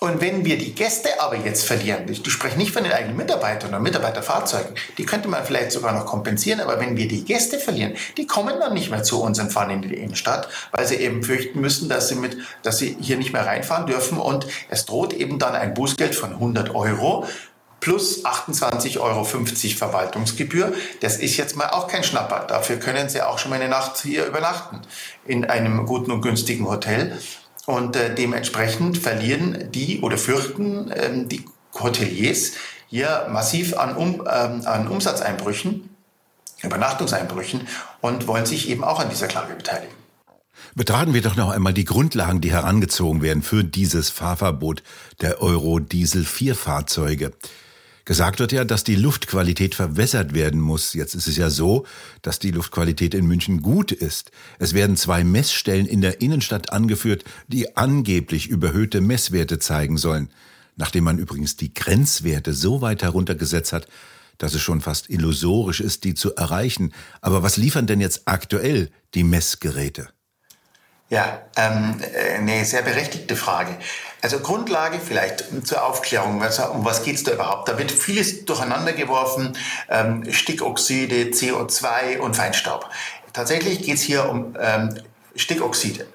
Und 0.00 0.20
wenn 0.20 0.44
wir 0.44 0.58
die 0.58 0.74
Gäste 0.74 1.08
aber 1.20 1.36
jetzt 1.36 1.64
verlieren, 1.64 2.06
ich 2.08 2.20
spreche 2.30 2.58
nicht 2.58 2.72
von 2.72 2.82
den 2.82 2.92
eigenen 2.92 3.16
Mitarbeitern 3.16 3.70
oder 3.70 3.78
Mitarbeiterfahrzeugen, 3.78 4.74
die 4.98 5.06
könnte 5.06 5.28
man 5.28 5.44
vielleicht 5.44 5.70
sogar 5.70 5.92
noch 5.92 6.04
kompensieren, 6.04 6.60
aber 6.60 6.80
wenn 6.80 6.96
wir 6.96 7.06
die 7.06 7.24
Gäste 7.24 7.58
verlieren, 7.58 7.94
die 8.16 8.26
kommen 8.26 8.58
dann 8.58 8.74
nicht 8.74 8.90
mehr 8.90 9.04
zu 9.04 9.22
uns 9.22 9.38
und 9.38 9.52
fahren 9.52 9.70
in 9.70 9.82
die 9.82 9.94
Innenstadt, 9.94 10.48
weil 10.72 10.86
sie 10.86 10.96
eben 10.96 11.22
fürchten 11.22 11.60
müssen, 11.60 11.88
dass 11.88 12.08
sie, 12.08 12.16
mit, 12.16 12.36
dass 12.62 12.78
sie 12.78 12.96
hier 13.00 13.16
nicht 13.16 13.32
mehr 13.32 13.46
reinfahren 13.46 13.86
dürfen 13.86 14.18
und 14.18 14.46
es 14.68 14.84
droht 14.84 15.12
eben 15.12 15.38
dann 15.38 15.54
ein 15.54 15.72
Bußgeld 15.72 16.16
von 16.16 16.32
100 16.32 16.74
Euro 16.74 17.26
plus 17.84 18.24
28,50 18.24 18.98
Euro 18.98 19.24
Verwaltungsgebühr. 19.24 20.72
Das 21.00 21.18
ist 21.18 21.36
jetzt 21.36 21.54
mal 21.54 21.68
auch 21.68 21.86
kein 21.86 22.02
Schnapper. 22.02 22.46
Dafür 22.48 22.76
können 22.76 23.10
Sie 23.10 23.20
auch 23.20 23.38
schon 23.38 23.50
mal 23.50 23.60
eine 23.60 23.68
Nacht 23.68 24.00
hier 24.00 24.24
übernachten 24.24 24.80
in 25.26 25.44
einem 25.44 25.84
guten 25.84 26.10
und 26.10 26.22
günstigen 26.22 26.66
Hotel. 26.66 27.18
Und 27.66 27.94
äh, 27.94 28.14
dementsprechend 28.14 28.96
verlieren 28.96 29.70
die 29.70 30.00
oder 30.00 30.16
fürchten 30.16 30.90
ähm, 30.96 31.28
die 31.28 31.44
Hoteliers 31.78 32.52
hier 32.88 33.26
massiv 33.30 33.76
an, 33.76 33.94
um, 33.96 34.26
ähm, 34.32 34.62
an 34.64 34.88
Umsatzeinbrüchen, 34.88 35.90
Übernachtungseinbrüchen 36.62 37.68
und 38.00 38.26
wollen 38.26 38.46
sich 38.46 38.70
eben 38.70 38.82
auch 38.82 38.98
an 38.98 39.10
dieser 39.10 39.26
Klage 39.26 39.54
beteiligen. 39.56 39.94
Betrachten 40.74 41.12
wir 41.12 41.20
doch 41.20 41.36
noch 41.36 41.50
einmal 41.50 41.74
die 41.74 41.84
Grundlagen, 41.84 42.40
die 42.40 42.50
herangezogen 42.50 43.20
werden 43.20 43.42
für 43.42 43.62
dieses 43.62 44.08
Fahrverbot 44.08 44.82
der 45.20 45.42
Euro-Diesel-4-Fahrzeuge. 45.42 47.32
Gesagt 48.06 48.38
wird 48.38 48.52
ja, 48.52 48.64
dass 48.64 48.84
die 48.84 48.96
Luftqualität 48.96 49.74
verbessert 49.74 50.34
werden 50.34 50.60
muss. 50.60 50.92
Jetzt 50.92 51.14
ist 51.14 51.26
es 51.26 51.38
ja 51.38 51.48
so, 51.48 51.86
dass 52.20 52.38
die 52.38 52.50
Luftqualität 52.50 53.14
in 53.14 53.24
München 53.24 53.62
gut 53.62 53.92
ist. 53.92 54.30
Es 54.58 54.74
werden 54.74 54.96
zwei 54.96 55.24
Messstellen 55.24 55.86
in 55.86 56.02
der 56.02 56.20
Innenstadt 56.20 56.70
angeführt, 56.70 57.24
die 57.48 57.78
angeblich 57.78 58.48
überhöhte 58.48 59.00
Messwerte 59.00 59.58
zeigen 59.58 59.96
sollen. 59.96 60.28
Nachdem 60.76 61.04
man 61.04 61.18
übrigens 61.18 61.56
die 61.56 61.72
Grenzwerte 61.72 62.52
so 62.52 62.82
weit 62.82 63.02
heruntergesetzt 63.02 63.72
hat, 63.72 63.88
dass 64.36 64.52
es 64.52 64.60
schon 64.60 64.82
fast 64.82 65.08
illusorisch 65.08 65.80
ist, 65.80 66.04
die 66.04 66.14
zu 66.14 66.34
erreichen. 66.34 66.92
Aber 67.22 67.42
was 67.42 67.56
liefern 67.56 67.86
denn 67.86 68.00
jetzt 68.00 68.22
aktuell 68.26 68.90
die 69.14 69.24
Messgeräte? 69.24 70.08
Ja, 71.10 71.42
ähm, 71.56 72.00
äh, 72.00 72.38
eine 72.38 72.64
sehr 72.64 72.82
berechtigte 72.82 73.36
Frage. 73.36 73.76
Also 74.22 74.38
Grundlage 74.40 74.98
vielleicht 74.98 75.44
zur 75.66 75.84
Aufklärung, 75.84 76.40
um 76.40 76.84
was 76.84 77.02
geht 77.02 77.16
es 77.16 77.24
da 77.24 77.32
überhaupt? 77.32 77.68
Da 77.68 77.78
wird 77.78 77.92
vieles 77.92 78.46
durcheinander 78.46 78.94
geworfen, 78.94 79.56
ähm, 79.90 80.24
Stickoxide, 80.32 81.30
CO2 81.30 82.18
und 82.18 82.34
Feinstaub. 82.34 82.88
Tatsächlich 83.34 83.82
geht 83.82 83.96
es 83.96 84.02
hier 84.02 84.28
um 84.30 84.56
ähm, 84.58 84.98
Stickoxide. 85.36 86.06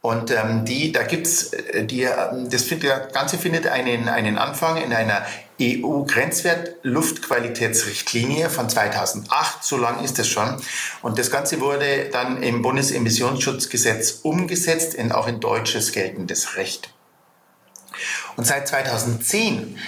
Und 0.00 0.30
ähm, 0.30 0.64
die, 0.64 0.92
da 0.92 1.02
gibt's 1.02 1.52
äh, 1.52 1.84
die, 1.84 2.04
ähm, 2.04 2.48
das, 2.50 2.68
das 2.68 3.12
Ganze 3.12 3.36
findet 3.36 3.66
einen, 3.66 4.08
einen 4.08 4.38
Anfang 4.38 4.76
in 4.76 4.92
einer 4.92 5.26
EU-Grenzwert-Luftqualitätsrichtlinie 5.60 8.48
von 8.48 8.68
2008. 8.68 9.64
So 9.64 9.76
lang 9.76 10.04
ist 10.04 10.20
es 10.20 10.28
schon. 10.28 10.62
Und 11.02 11.18
das 11.18 11.32
Ganze 11.32 11.60
wurde 11.60 12.10
dann 12.12 12.44
im 12.44 12.62
Bundesemissionsschutzgesetz 12.62 14.20
umgesetzt, 14.22 14.94
in, 14.94 15.10
auch 15.10 15.26
in 15.26 15.40
deutsches 15.40 15.90
geltendes 15.90 16.54
Recht. 16.56 16.94
Und 18.36 18.46
seit 18.46 18.68
2010 18.68 19.80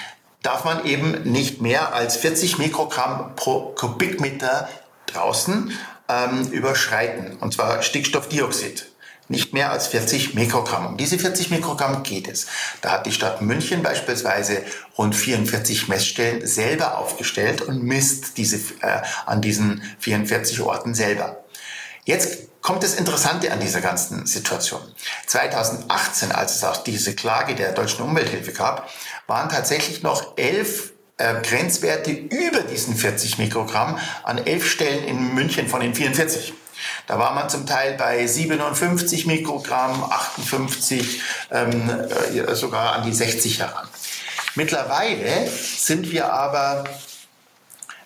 darf 0.42 0.64
man 0.64 0.84
eben 0.86 1.22
nicht 1.22 1.60
mehr 1.60 1.94
als 1.94 2.16
40 2.16 2.58
Mikrogramm 2.58 3.36
pro 3.36 3.72
Kubikmeter 3.76 4.68
draußen 5.06 5.72
ähm, 6.08 6.48
überschreiten, 6.48 7.36
und 7.38 7.54
zwar 7.54 7.82
Stickstoffdioxid 7.82 8.89
nicht 9.30 9.52
mehr 9.52 9.70
als 9.70 9.86
40 9.86 10.34
Mikrogramm. 10.34 10.86
Um 10.86 10.96
diese 10.96 11.18
40 11.18 11.50
Mikrogramm 11.50 12.02
geht 12.02 12.28
es. 12.28 12.46
Da 12.80 12.90
hat 12.90 13.06
die 13.06 13.12
Stadt 13.12 13.40
München 13.40 13.82
beispielsweise 13.82 14.62
rund 14.98 15.14
44 15.14 15.88
Messstellen 15.88 16.46
selber 16.46 16.98
aufgestellt 16.98 17.62
und 17.62 17.82
misst 17.82 18.36
diese 18.38 18.56
äh, 18.56 19.02
an 19.26 19.40
diesen 19.40 19.82
44 20.00 20.60
Orten 20.60 20.94
selber. 20.94 21.44
Jetzt 22.04 22.48
kommt 22.60 22.82
das 22.82 22.94
Interessante 22.94 23.52
an 23.52 23.60
dieser 23.60 23.80
ganzen 23.80 24.26
Situation. 24.26 24.82
2018, 25.26 26.32
als 26.32 26.56
es 26.56 26.64
auch 26.64 26.82
diese 26.82 27.14
Klage 27.14 27.54
der 27.54 27.72
deutschen 27.72 28.04
Umwelthilfe 28.04 28.52
gab, 28.52 28.90
waren 29.28 29.48
tatsächlich 29.48 30.02
noch 30.02 30.36
elf 30.36 30.92
äh, 31.18 31.34
Grenzwerte 31.42 32.10
über 32.10 32.62
diesen 32.62 32.96
40 32.96 33.38
Mikrogramm 33.38 33.96
an 34.24 34.38
elf 34.38 34.68
Stellen 34.68 35.04
in 35.04 35.34
München 35.34 35.68
von 35.68 35.80
den 35.80 35.94
44. 35.94 36.52
Da 37.06 37.18
war 37.18 37.34
man 37.34 37.48
zum 37.48 37.66
Teil 37.66 37.94
bei 37.94 38.26
57 38.26 39.26
Mikrogramm, 39.26 40.04
58, 40.04 41.20
ähm, 41.50 41.90
äh, 41.90 42.54
sogar 42.54 42.94
an 42.94 43.04
die 43.04 43.12
60 43.12 43.60
heran. 43.60 43.88
Mittlerweile 44.54 45.48
sind 45.48 46.10
wir 46.10 46.32
aber 46.32 46.84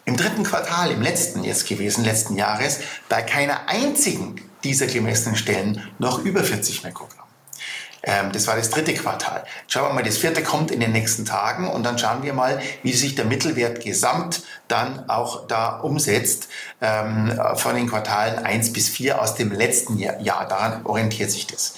im 0.04 0.16
dritten 0.16 0.44
Quartal, 0.44 0.90
im 0.90 1.02
letzten 1.02 1.44
jetzt 1.44 1.66
gewesen, 1.66 2.04
letzten 2.04 2.36
Jahres, 2.36 2.80
bei 3.08 3.22
keiner 3.22 3.68
einzigen 3.68 4.40
dieser 4.62 4.86
gemessenen 4.86 5.36
Stellen 5.36 5.82
noch 5.98 6.18
über 6.18 6.44
40 6.44 6.84
Mikrogramm. 6.84 7.23
Ähm, 8.04 8.32
das 8.32 8.46
war 8.46 8.56
das 8.56 8.70
dritte 8.70 8.94
Quartal. 8.94 9.44
Schauen 9.66 9.88
wir 9.88 9.94
mal, 9.94 10.02
das 10.02 10.18
vierte 10.18 10.42
kommt 10.42 10.70
in 10.70 10.80
den 10.80 10.92
nächsten 10.92 11.24
Tagen 11.24 11.68
und 11.68 11.82
dann 11.84 11.98
schauen 11.98 12.22
wir 12.22 12.34
mal, 12.34 12.60
wie 12.82 12.92
sich 12.92 13.14
der 13.14 13.24
Mittelwert 13.24 13.82
gesamt 13.82 14.42
dann 14.68 15.08
auch 15.08 15.46
da 15.46 15.78
umsetzt 15.80 16.48
ähm, 16.80 17.38
von 17.56 17.74
den 17.74 17.88
Quartalen 17.88 18.44
1 18.44 18.72
bis 18.72 18.88
4 18.90 19.20
aus 19.20 19.34
dem 19.34 19.52
letzten 19.52 19.98
Jahr. 19.98 20.20
Ja, 20.20 20.44
daran 20.44 20.84
orientiert 20.84 21.30
sich 21.30 21.46
das. 21.46 21.74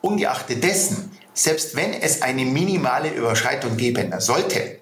Ungeachtet 0.00 0.64
dessen, 0.64 1.16
selbst 1.32 1.76
wenn 1.76 1.94
es 1.94 2.22
eine 2.22 2.44
minimale 2.44 3.10
Überschreitung 3.10 3.76
geben 3.76 4.12
sollte, 4.18 4.78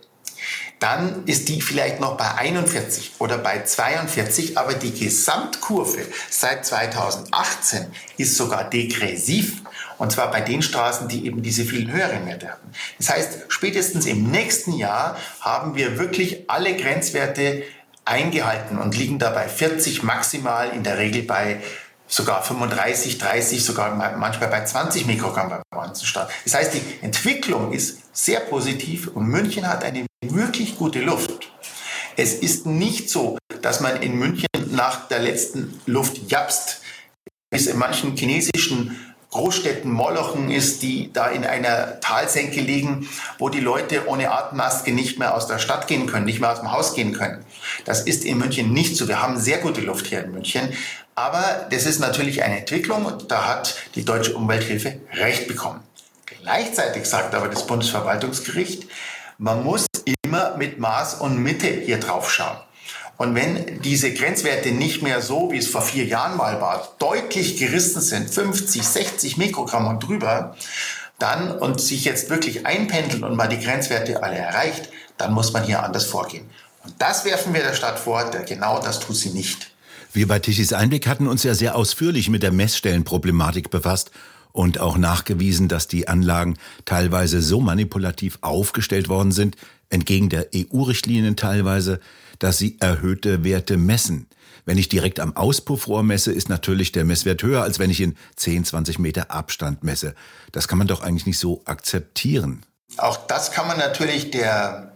dann 0.81 1.25
ist 1.27 1.51
die 1.51 1.61
vielleicht 1.61 2.01
noch 2.01 2.17
bei 2.17 2.35
41 2.35 3.13
oder 3.19 3.37
bei 3.37 3.63
42, 3.63 4.57
aber 4.57 4.73
die 4.73 4.99
Gesamtkurve 4.99 6.07
seit 6.31 6.65
2018 6.65 7.87
ist 8.17 8.37
sogar 8.37 8.69
degressiv. 8.69 9.63
Und 10.01 10.11
zwar 10.11 10.31
bei 10.31 10.41
den 10.41 10.63
Straßen, 10.63 11.09
die 11.09 11.27
eben 11.27 11.43
diese 11.43 11.63
vielen 11.63 11.93
höheren 11.93 12.25
Werte 12.25 12.49
hatten. 12.49 12.71
Das 12.97 13.11
heißt, 13.11 13.39
spätestens 13.49 14.07
im 14.07 14.31
nächsten 14.31 14.73
Jahr 14.73 15.19
haben 15.41 15.75
wir 15.75 15.99
wirklich 15.99 16.49
alle 16.49 16.75
Grenzwerte 16.75 17.65
eingehalten 18.07 18.79
und 18.79 18.97
liegen 18.97 19.19
dabei 19.19 19.47
40 19.47 20.03
maximal, 20.03 20.71
in 20.71 20.85
der 20.85 20.97
Regel 20.97 21.25
bei 21.25 21.61
sogar 22.07 22.43
35, 22.43 23.19
30, 23.19 23.63
sogar 23.63 23.95
manchmal 24.17 24.49
bei 24.49 24.65
20 24.65 25.05
Mikrogramm 25.05 25.51
bei 25.51 25.61
manchen 25.77 26.07
Straßen. 26.07 26.33
Das 26.45 26.55
heißt, 26.55 26.73
die 26.73 26.83
Entwicklung 27.03 27.75
ist 27.75 27.99
sehr 28.17 28.41
positiv 28.41 29.09
und 29.09 29.27
München 29.27 29.69
hat 29.69 29.85
eine 29.85 30.07
wirklich 30.23 30.79
gute 30.79 31.01
Luft. 31.01 31.53
Es 32.17 32.33
ist 32.33 32.65
nicht 32.65 33.11
so, 33.11 33.37
dass 33.61 33.81
man 33.81 34.01
in 34.01 34.15
München 34.15 34.49
nach 34.71 35.09
der 35.09 35.19
letzten 35.19 35.79
Luft 35.85 36.31
japst, 36.31 36.81
wie 37.51 37.59
es 37.59 37.67
in 37.67 37.77
manchen 37.77 38.17
chinesischen 38.17 38.97
Großstädten 39.31 39.93
Molochen 39.93 40.51
ist, 40.51 40.83
die 40.83 41.13
da 41.13 41.29
in 41.29 41.45
einer 41.45 42.01
Talsenke 42.01 42.61
liegen, 42.61 43.09
wo 43.39 43.49
die 43.49 43.61
Leute 43.61 44.09
ohne 44.09 44.33
Atemmaske 44.33 44.93
nicht 44.93 45.21
mehr 45.21 45.35
aus 45.37 45.47
der 45.47 45.61
Stadt 45.61 45.87
gehen 45.87 46.07
können, 46.07 46.25
nicht 46.25 46.41
mehr 46.41 46.51
aus 46.51 46.59
dem 46.59 46.73
Haus 46.73 46.95
gehen 46.95 47.13
können. 47.13 47.45
Das 47.85 48.01
ist 48.03 48.25
in 48.25 48.39
München 48.39 48.73
nicht 48.73 48.97
so. 48.97 49.07
Wir 49.07 49.23
haben 49.23 49.39
sehr 49.39 49.59
gute 49.59 49.83
Luft 49.83 50.07
hier 50.07 50.25
in 50.25 50.33
München. 50.33 50.73
Aber 51.15 51.69
das 51.71 51.87
ist 51.87 52.01
natürlich 52.01 52.43
eine 52.43 52.59
Entwicklung 52.59 53.05
und 53.05 53.31
da 53.31 53.47
hat 53.47 53.77
die 53.95 54.05
Deutsche 54.05 54.35
Umwelthilfe 54.35 55.01
Recht 55.13 55.47
bekommen. 55.47 55.81
Gleichzeitig 56.25 57.07
sagt 57.07 57.35
aber 57.35 57.49
das 57.49 57.67
Bundesverwaltungsgericht, 57.67 58.89
man 59.39 59.63
muss 59.63 59.87
immer 60.25 60.57
mit 60.57 60.79
Maß 60.79 61.15
und 61.15 61.39
Mitte 61.39 61.69
hier 61.69 62.01
drauf 62.01 62.31
schauen. 62.33 62.57
Und 63.21 63.35
wenn 63.35 63.83
diese 63.83 64.15
Grenzwerte 64.15 64.73
nicht 64.73 65.03
mehr 65.03 65.21
so, 65.21 65.53
wie 65.53 65.59
es 65.59 65.67
vor 65.67 65.83
vier 65.83 66.07
Jahren 66.07 66.39
mal 66.39 66.63
war, 66.63 66.89
deutlich 66.99 67.59
gerissen 67.59 68.01
sind, 68.01 68.31
50, 68.31 68.83
60 68.83 69.37
Mikrogramm 69.37 69.89
und 69.89 70.03
drüber, 70.03 70.57
dann 71.19 71.51
und 71.53 71.83
sich 71.83 72.07
jetzt 72.07 72.31
wirklich 72.31 72.65
einpendeln 72.65 73.23
und 73.23 73.37
mal 73.37 73.47
die 73.47 73.63
Grenzwerte 73.63 74.23
alle 74.23 74.37
erreicht, 74.37 74.89
dann 75.19 75.35
muss 75.35 75.53
man 75.53 75.65
hier 75.65 75.83
anders 75.83 76.07
vorgehen. 76.07 76.49
Und 76.83 76.95
das 76.99 77.27
werfen 77.27 77.53
wir 77.53 77.61
der 77.61 77.75
Stadt 77.75 77.99
vor, 77.99 78.25
genau 78.47 78.81
das 78.81 79.01
tut 79.01 79.17
sie 79.17 79.29
nicht. 79.29 79.71
Wir 80.15 80.27
bei 80.27 80.39
Tischis 80.39 80.73
Einblick 80.73 81.07
hatten 81.07 81.27
uns 81.27 81.43
ja 81.43 81.53
sehr 81.53 81.77
ausführlich 81.77 82.31
mit 82.31 82.43
der 82.43 82.53
Messstellenproblematik 82.53 83.69
befasst 83.69 84.13
und 84.53 84.81
auch 84.81 84.99
nachgewiesen, 84.99 85.69
dass 85.69 85.89
die 85.89 86.09
Anlagen 86.09 86.57
teilweise 86.85 87.43
so 87.43 87.61
manipulativ 87.61 88.39
aufgestellt 88.41 89.09
worden 89.09 89.33
sind, 89.33 89.57
entgegen 89.89 90.29
der 90.29 90.49
EU-Richtlinien 90.55 91.37
teilweise, 91.37 92.01
dass 92.39 92.59
sie 92.59 92.77
erhöhte 92.81 93.45
Werte 93.45 93.77
messen. 93.77 94.27
Wenn 94.65 94.79
ich 94.79 94.89
direkt 94.89 95.21
am 95.21 95.37
Auspuffrohr 95.37 96.03
messe, 96.03 96.33
ist 96.33 96.49
natürlich 96.49 96.93
der 96.93 97.05
Messwert 97.05 97.43
höher, 97.43 97.63
als 97.63 97.79
wenn 97.79 97.91
ich 97.91 98.01
in 98.01 98.17
10, 98.37 98.65
20 98.65 98.99
Meter 98.99 99.31
Abstand 99.31 99.85
messe. 99.85 100.15
Das 100.53 100.69
kann 100.69 100.79
man 100.79 100.87
doch 100.87 101.01
eigentlich 101.01 101.27
nicht 101.27 101.39
so 101.39 101.63
akzeptieren. 101.65 102.63
Auch 102.97 103.17
das 103.27 103.53
kann 103.53 103.67
man 103.67 103.79
natürlich 103.79 104.31
der 104.31 104.93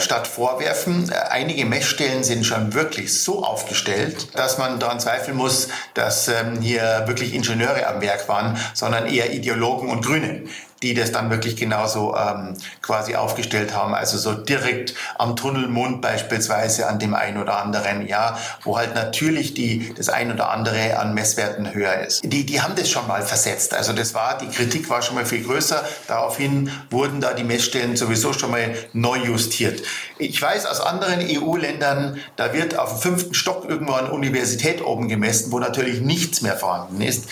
Stadt 0.00 0.26
vorwerfen. 0.26 1.10
Äh, 1.10 1.14
einige 1.30 1.64
Messstellen 1.64 2.24
sind 2.24 2.44
schon 2.44 2.74
wirklich 2.74 3.22
so 3.22 3.44
aufgestellt, 3.44 4.28
dass 4.34 4.58
man 4.58 4.78
daran 4.78 5.00
zweifeln 5.00 5.36
muss, 5.36 5.68
dass 5.94 6.28
ähm, 6.28 6.60
hier 6.60 7.04
wirklich 7.06 7.34
Ingenieure 7.34 7.86
am 7.86 8.00
Werk 8.00 8.28
waren, 8.28 8.58
sondern 8.74 9.06
eher 9.06 9.32
Ideologen 9.32 9.88
und 9.88 10.04
Grüne, 10.04 10.42
die 10.82 10.94
das 10.94 11.12
dann 11.12 11.30
wirklich 11.30 11.56
genauso 11.56 12.16
ähm, 12.16 12.56
quasi 12.82 13.14
aufgestellt 13.14 13.74
haben. 13.74 13.94
Also 13.94 14.18
so 14.18 14.34
direkt 14.34 14.94
am 15.16 15.36
Tunnelmund 15.36 16.02
beispielsweise 16.02 16.88
an 16.88 16.98
dem 16.98 17.14
einen 17.14 17.40
oder 17.40 17.58
anderen, 17.58 18.06
ja, 18.06 18.38
wo 18.62 18.76
halt 18.76 18.94
natürlich 18.94 19.54
die, 19.54 19.94
das 19.96 20.08
ein 20.08 20.32
oder 20.32 20.50
andere 20.50 20.98
an 20.98 21.14
Messwerten 21.14 21.72
höher 21.72 22.00
ist. 22.00 22.22
Die, 22.24 22.44
die 22.44 22.60
haben 22.60 22.74
das 22.74 22.90
schon 22.90 23.06
mal 23.06 23.22
versetzt. 23.22 23.74
Also 23.74 23.92
das 23.92 24.14
war, 24.14 24.38
die 24.38 24.48
Kritik 24.48 24.90
war 24.90 25.02
schon 25.02 25.14
mal 25.14 25.24
viel 25.24 25.44
größer. 25.44 25.84
Daraufhin 26.08 26.70
wurden 26.90 27.20
da 27.20 27.32
die 27.32 27.44
Messstellen 27.44 27.96
sowieso 27.96 28.32
schon 28.32 28.50
mal 28.50 28.74
neu 28.92 29.16
justiert. 29.16 29.82
Ich 30.18 30.40
weiß 30.40 30.66
aus 30.66 30.80
anderen 30.80 31.20
EU-Ländern, 31.20 32.18
da 32.36 32.52
wird 32.52 32.78
auf 32.78 32.90
dem 32.90 32.98
fünften 32.98 33.34
Stock 33.34 33.68
irgendwo 33.68 33.94
eine 33.94 34.10
Universität 34.10 34.84
oben 34.84 35.08
gemessen, 35.08 35.52
wo 35.52 35.58
natürlich 35.58 36.00
nichts 36.00 36.42
mehr 36.42 36.56
vorhanden 36.56 37.00
ist. 37.00 37.28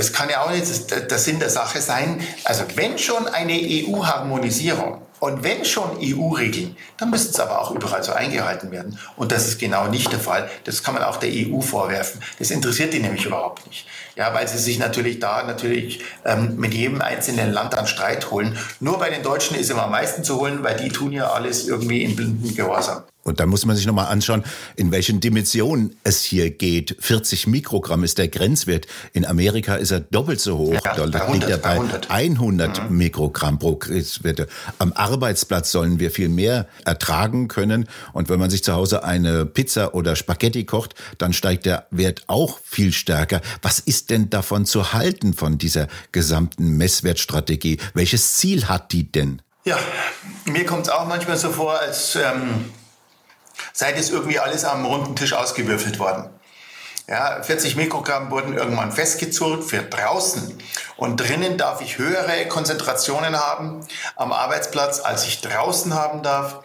Das 0.00 0.14
kann 0.14 0.30
ja 0.30 0.40
auch 0.40 0.50
nicht 0.50 1.10
der 1.10 1.18
Sinn 1.18 1.40
der 1.40 1.50
Sache 1.50 1.82
sein. 1.82 2.26
Also 2.44 2.64
wenn 2.74 2.96
schon 2.98 3.26
eine 3.28 3.52
EU-Harmonisierung 3.52 5.02
und 5.18 5.44
wenn 5.44 5.62
schon 5.66 5.98
EU-Regeln, 6.00 6.74
dann 6.96 7.10
müssen 7.10 7.32
es 7.32 7.38
aber 7.38 7.60
auch 7.60 7.70
überall 7.70 8.02
so 8.02 8.12
eingehalten 8.12 8.70
werden. 8.70 8.98
Und 9.16 9.30
das 9.30 9.46
ist 9.46 9.58
genau 9.58 9.88
nicht 9.88 10.10
der 10.10 10.18
Fall. 10.18 10.48
Das 10.64 10.82
kann 10.82 10.94
man 10.94 11.02
auch 11.02 11.18
der 11.18 11.28
EU 11.30 11.60
vorwerfen. 11.60 12.22
Das 12.38 12.50
interessiert 12.50 12.94
die 12.94 13.00
nämlich 13.00 13.26
überhaupt 13.26 13.66
nicht. 13.66 13.86
Ja, 14.16 14.32
weil 14.32 14.48
sie 14.48 14.56
sich 14.56 14.78
natürlich 14.78 15.20
da 15.20 15.42
natürlich 15.42 16.00
ähm, 16.24 16.56
mit 16.56 16.72
jedem 16.72 17.02
einzelnen 17.02 17.52
Land 17.52 17.74
an 17.74 17.86
Streit 17.86 18.30
holen. 18.30 18.56
Nur 18.80 18.98
bei 18.98 19.10
den 19.10 19.22
Deutschen 19.22 19.54
ist 19.54 19.70
immer 19.70 19.82
am 19.82 19.90
meisten 19.90 20.24
zu 20.24 20.40
holen, 20.40 20.62
weil 20.62 20.76
die 20.76 20.88
tun 20.88 21.12
ja 21.12 21.30
alles 21.30 21.68
irgendwie 21.68 22.02
in 22.02 22.16
blinden 22.16 22.54
Gehorsam. 22.54 23.02
Und 23.22 23.38
da 23.38 23.46
muss 23.46 23.66
man 23.66 23.76
sich 23.76 23.86
nochmal 23.86 24.06
anschauen, 24.06 24.44
in 24.76 24.92
welchen 24.92 25.20
Dimensionen 25.20 25.96
es 26.04 26.22
hier 26.22 26.50
geht. 26.50 26.96
40 27.00 27.46
Mikrogramm 27.46 28.02
ist 28.02 28.16
der 28.16 28.28
Grenzwert. 28.28 28.86
In 29.12 29.26
Amerika 29.26 29.74
ist 29.74 29.90
er 29.90 30.00
doppelt 30.00 30.40
so 30.40 30.56
hoch. 30.56 30.80
Ja, 30.84 30.94
Dort 30.96 31.32
liegt 31.32 31.48
er 31.48 31.58
bei 31.58 31.72
100, 31.72 32.10
100 32.10 32.90
mhm. 32.90 32.96
Mikrogramm 32.96 33.58
pro 33.58 33.76
Grenzwerte. 33.76 34.46
Am 34.78 34.94
Arbeitsplatz 34.94 35.70
sollen 35.70 36.00
wir 36.00 36.10
viel 36.10 36.30
mehr 36.30 36.66
ertragen 36.86 37.48
können. 37.48 37.88
Und 38.14 38.30
wenn 38.30 38.40
man 38.40 38.48
sich 38.48 38.64
zu 38.64 38.72
Hause 38.72 39.04
eine 39.04 39.44
Pizza 39.44 39.94
oder 39.94 40.16
Spaghetti 40.16 40.64
kocht, 40.64 40.94
dann 41.18 41.34
steigt 41.34 41.66
der 41.66 41.86
Wert 41.90 42.24
auch 42.26 42.58
viel 42.64 42.92
stärker. 42.92 43.42
Was 43.60 43.80
ist 43.80 44.08
denn 44.08 44.30
davon 44.30 44.64
zu 44.64 44.94
halten, 44.94 45.34
von 45.34 45.58
dieser 45.58 45.88
gesamten 46.12 46.78
Messwertstrategie? 46.78 47.78
Welches 47.92 48.36
Ziel 48.36 48.68
hat 48.68 48.92
die 48.92 49.12
denn? 49.12 49.42
Ja, 49.64 49.78
mir 50.46 50.64
kommt 50.64 50.86
es 50.86 50.88
auch 50.88 51.06
manchmal 51.06 51.36
so 51.36 51.50
vor, 51.50 51.78
als... 51.78 52.16
Ähm 52.16 52.70
Seid 53.72 53.98
es 53.98 54.10
irgendwie 54.10 54.38
alles 54.38 54.64
am 54.64 54.84
runden 54.84 55.16
Tisch 55.16 55.32
ausgewürfelt 55.32 55.98
worden. 55.98 56.30
Ja, 57.10 57.42
40 57.42 57.74
Mikrogramm 57.74 58.30
wurden 58.30 58.56
irgendwann 58.56 58.92
festgezurrt 58.92 59.64
für 59.64 59.82
draußen. 59.82 60.56
Und 60.96 61.16
drinnen 61.16 61.58
darf 61.58 61.80
ich 61.80 61.98
höhere 61.98 62.46
Konzentrationen 62.46 63.36
haben 63.36 63.84
am 64.14 64.32
Arbeitsplatz, 64.32 65.00
als 65.00 65.26
ich 65.26 65.40
draußen 65.40 65.92
haben 65.92 66.22
darf. 66.22 66.60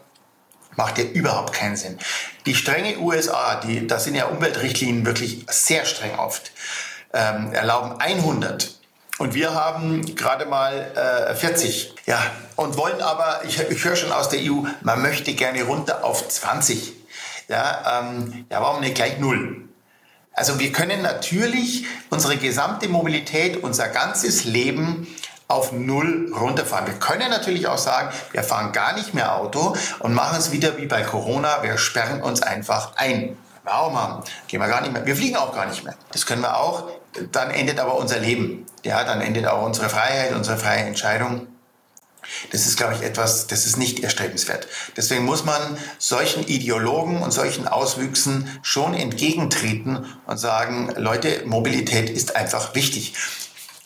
Macht 0.75 1.00
ja 1.00 1.06
überhaupt 1.06 1.54
keinen 1.54 1.78
Sinn. 1.78 1.98
Die 2.46 2.54
strenge 2.54 3.00
USA, 3.00 3.56
die, 3.56 3.88
da 3.88 3.98
sind 3.98 4.14
ja 4.14 4.25
Umweltrichtlinien 4.25 5.06
wirklich 5.06 5.48
sehr 5.50 5.84
streng 5.86 6.20
oft, 6.20 6.52
ähm, 7.12 7.52
erlauben 7.52 8.00
100. 8.00 8.75
Und 9.18 9.34
wir 9.34 9.56
haben 9.56 10.06
gerade 10.16 10.46
mal 10.46 10.92
äh, 11.32 11.34
40. 11.34 11.96
Ja, 12.06 12.22
und 12.56 12.78
wollen 12.78 13.02
aber, 13.02 13.42
ich, 13.46 13.60
ich 13.60 13.84
höre 13.84 13.96
schon 13.96 14.12
aus 14.12 14.30
der 14.30 14.40
EU, 14.42 14.64
man 14.82 15.02
möchte 15.02 15.34
gerne 15.34 15.64
runter 15.64 16.04
auf 16.04 16.28
20. 16.28 16.94
Ja, 17.48 18.02
ähm, 18.02 18.46
ja, 18.50 18.62
warum 18.62 18.82
nicht 18.82 18.96
gleich 18.96 19.20
null? 19.20 19.62
Also 20.34 20.60
wir 20.60 20.72
können 20.72 21.02
natürlich 21.02 21.86
unsere 22.10 22.38
gesamte 22.38 22.90
Mobilität, 22.90 23.64
unser 23.64 23.88
ganzes 23.88 24.44
Leben 24.44 25.08
auf 25.48 25.72
Null 25.72 26.34
runterfahren. 26.38 26.88
Wir 26.88 26.96
können 26.96 27.30
natürlich 27.30 27.68
auch 27.68 27.78
sagen, 27.78 28.10
wir 28.32 28.44
fahren 28.44 28.72
gar 28.72 28.94
nicht 28.94 29.14
mehr 29.14 29.36
Auto 29.36 29.76
und 30.00 30.14
machen 30.14 30.38
es 30.38 30.52
wieder 30.52 30.78
wie 30.78 30.88
bei 30.88 31.04
Corona, 31.04 31.62
wir 31.62 31.78
sperren 31.78 32.22
uns 32.22 32.42
einfach 32.42 32.96
ein. 32.98 33.38
Warum 33.64 34.00
haben? 34.00 34.24
Gehen 34.48 34.60
wir 34.60 34.68
gar 34.68 34.82
nicht 34.82 34.94
mehr. 34.94 35.06
Wir 35.06 35.16
fliegen 35.16 35.38
auch 35.38 35.54
gar 35.54 35.66
nicht 35.66 35.84
mehr. 35.84 35.96
Das 36.12 36.26
können 36.26 36.42
wir 36.42 36.58
auch. 36.58 36.90
Dann 37.32 37.50
endet 37.50 37.80
aber 37.80 37.96
unser 37.96 38.20
Leben. 38.20 38.66
Ja, 38.84 39.04
dann 39.04 39.22
endet 39.22 39.48
auch 39.48 39.66
unsere 39.66 39.90
Freiheit, 39.90 40.34
unsere 40.36 40.58
freie 40.58 40.84
Entscheidung. 40.84 41.48
Das 42.51 42.65
ist, 42.65 42.77
glaube 42.77 42.96
ich, 42.96 43.01
etwas, 43.01 43.48
das 43.48 43.65
ist 43.65 43.77
nicht 43.77 44.01
erstrebenswert. 44.01 44.67
Deswegen 44.96 45.25
muss 45.25 45.46
man 45.46 45.77
solchen 45.98 46.46
Ideologen 46.46 47.22
und 47.22 47.32
solchen 47.32 47.67
Auswüchsen 47.67 48.50
schon 48.62 48.94
entgegentreten 48.94 50.05
und 50.25 50.38
sagen, 50.38 50.94
Leute, 50.98 51.44
Mobilität 51.46 52.09
ist 52.09 52.35
einfach 52.35 52.75
wichtig. 52.75 53.14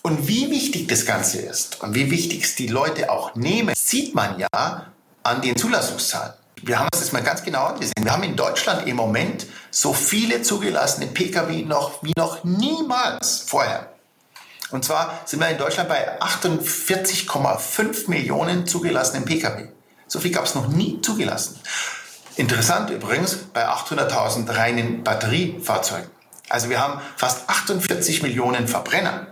Und 0.02 0.28
wie 0.28 0.50
wichtig 0.50 0.88
das 0.88 1.06
Ganze 1.06 1.40
ist 1.40 1.82
und 1.82 1.94
wie 1.94 2.10
wichtig 2.10 2.44
es 2.44 2.56
die 2.56 2.68
Leute 2.68 3.12
auch 3.12 3.36
nehmen, 3.36 3.74
sieht 3.76 4.16
man 4.16 4.40
ja 4.40 4.86
an 5.24 5.42
den 5.42 5.56
Zulassungszahlen. 5.58 6.34
Wir 6.64 6.80
haben 6.80 6.88
uns 6.94 7.02
das 7.02 7.12
mal 7.12 7.24
ganz 7.24 7.44
genau 7.44 7.66
angesehen. 7.66 7.94
Wir 8.02 8.12
haben 8.12 8.24
in 8.24 8.36
Deutschland 8.36 8.88
im 8.88 8.96
Moment 8.96 9.46
so 9.72 9.94
viele 9.94 10.42
zugelassene 10.42 11.08
Pkw 11.08 11.64
noch 11.64 12.04
wie 12.04 12.14
noch 12.18 12.44
niemals 12.44 13.44
vorher. 13.46 13.89
Und 14.72 14.86
zwar 14.86 15.22
sind 15.26 15.40
wir 15.40 15.50
in 15.50 15.58
Deutschland 15.58 15.90
bei 15.90 16.22
48,5 16.22 18.10
Millionen 18.10 18.68
zugelassenen 18.68 19.26
Pkw. 19.26 19.68
So 20.08 20.20
viel 20.20 20.32
gab 20.32 20.46
es 20.46 20.56
noch 20.56 20.68
nie 20.68 21.02
zugelassen. 21.02 21.60
Interessant 22.36 22.90
übrigens 22.90 23.36
bei 23.36 23.68
800.000 23.68 24.56
reinen 24.56 25.04
Batteriefahrzeugen. 25.04 26.10
Also 26.50 26.70
wir 26.70 26.80
haben 26.80 27.02
fast 27.16 27.50
48 27.50 28.24
Millionen 28.24 28.68
Verbrenner 28.68 29.28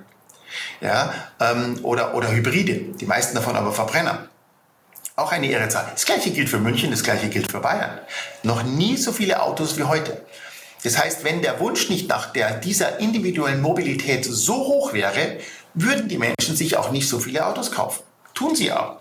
ja, 0.82 1.13
ähm, 1.39 1.80
oder, 1.84 2.13
oder 2.15 2.32
Hybride, 2.32 2.95
die 3.00 3.06
meisten 3.06 3.36
davon 3.36 3.56
aber 3.56 3.71
Verbrenner. 3.71 4.28
Auch 5.15 5.32
eine 5.32 5.47
irre 5.50 5.67
Zahl. 5.67 5.88
Das 5.91 6.06
gleiche 6.06 6.30
gilt 6.30 6.47
für 6.47 6.60
München, 6.60 6.91
das 6.91 7.02
gleiche 7.02 7.30
gilt 7.30 7.52
für 7.52 7.60
Bayern. 7.60 8.00
Noch 8.43 8.62
nie 8.63 8.97
so 8.97 9.12
viele 9.12 9.41
Autos 9.41 9.78
wie 9.78 9.84
heute. 9.84 10.21
Das 10.88 10.97
heißt, 10.97 11.26
wenn 11.26 11.41
der 11.41 11.60
Wunsch 11.60 11.89
nicht 11.89 12.08
nach 12.08 12.32
der, 12.32 12.54
dieser 12.60 13.02
individuellen 13.02 13.62
Mobilität 13.62 14.23
so 14.23 14.56
hoch 14.56 14.93
wäre, 14.93 15.38
würden 15.73 16.08
die 16.08 16.17
Menschen 16.17 16.56
sich 16.56 16.78
auch 16.78 16.91
nicht 16.91 17.10
so 17.10 17.19
viele 17.19 17.45
Autos 17.45 17.71
kaufen. 17.71 18.04
Tun 18.34 18.56
sie 18.56 18.71
auch, 18.71 18.95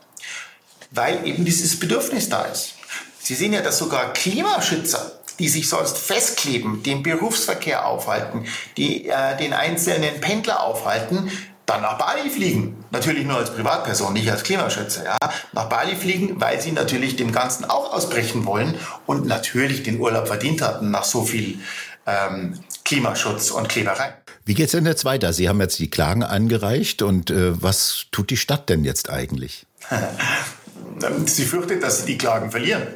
weil 0.91 1.25
eben 1.25 1.45
dieses 1.45 1.79
Bedürfnis 1.79 2.29
da 2.29 2.43
ist. 2.47 2.75
Sie 3.21 3.37
sehen 3.37 3.53
ja, 3.53 3.61
dass 3.61 3.79
sogar 3.79 4.13
Klimaschützer, 4.15 5.13
die 5.39 5.49
sich 5.49 5.69
sonst 5.69 5.97
festkleben, 5.97 6.83
den 6.83 7.05
Berufsverkehr 7.05 7.87
aufhalten, 7.87 8.47
die 8.77 9.09
äh, 9.09 9.37
den 9.37 9.53
einzelnen 9.53 10.21
Pendler 10.21 10.65
aufhalten, 10.65 11.31
dann 11.67 11.83
nach 11.83 11.99
Bali 11.99 12.31
fliegen. 12.31 12.85
Natürlich 12.93 13.27
nur 13.27 13.37
als 13.37 13.51
Privatperson, 13.51 14.13
nicht 14.13 14.31
als 14.31 14.45
Klimaschützer. 14.45 15.05
Ja? 15.05 15.19
Nach 15.53 15.69
Bali 15.69 15.97
fliegen, 15.97 16.41
weil 16.41 16.61
sie 16.61 16.73
natürlich 16.73 17.17
dem 17.17 17.33
Ganzen 17.33 17.65
auch 17.65 17.93
ausbrechen 17.93 18.47
wollen 18.47 18.77
und 19.05 19.27
natürlich 19.27 19.83
den 19.83 20.01
Urlaub 20.01 20.29
verdient 20.29 20.63
hatten 20.63 20.91
nach 20.91 21.05
so 21.05 21.25
viel 21.25 21.59
ähm, 22.07 22.61
Klimaschutz 22.85 23.51
und 23.51 23.69
Kleberei. 23.69 24.15
Wie 24.45 24.55
geht's 24.55 24.73
denn 24.73 24.87
jetzt 24.87 25.05
weiter? 25.05 25.33
Sie 25.33 25.49
haben 25.49 25.61
jetzt 25.61 25.79
die 25.81 25.91
Klagen 25.91 26.23
angereicht 26.23 27.03
und 27.03 27.31
äh, 27.31 27.61
was 27.61 28.07
tut 28.13 28.31
die 28.31 28.37
Stadt 28.37 28.69
denn 28.69 28.85
jetzt 28.85 29.11
eigentlich? 29.11 29.67
sie 31.27 31.45
fürchtet, 31.45 31.83
dass 31.83 32.01
sie 32.01 32.07
die 32.07 32.19
Klagen 32.19 32.53
verlieren. 32.53 32.87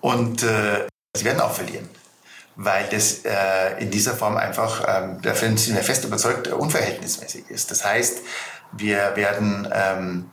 Und 0.00 0.42
äh, 0.42 0.88
sie 1.16 1.24
werden 1.24 1.40
auch 1.40 1.52
verlieren 1.52 1.88
weil 2.56 2.86
das 2.90 3.24
äh, 3.24 3.80
in 3.80 3.90
dieser 3.90 4.14
Form 4.14 4.36
einfach, 4.36 4.84
ähm, 4.86 5.18
da 5.22 5.34
sind 5.34 5.74
wir 5.74 5.82
fest 5.82 6.04
überzeugt, 6.04 6.48
unverhältnismäßig 6.48 7.48
ist. 7.48 7.70
Das 7.70 7.84
heißt, 7.84 8.20
wir 8.72 9.16
werden, 9.16 9.68
ähm, 9.72 10.30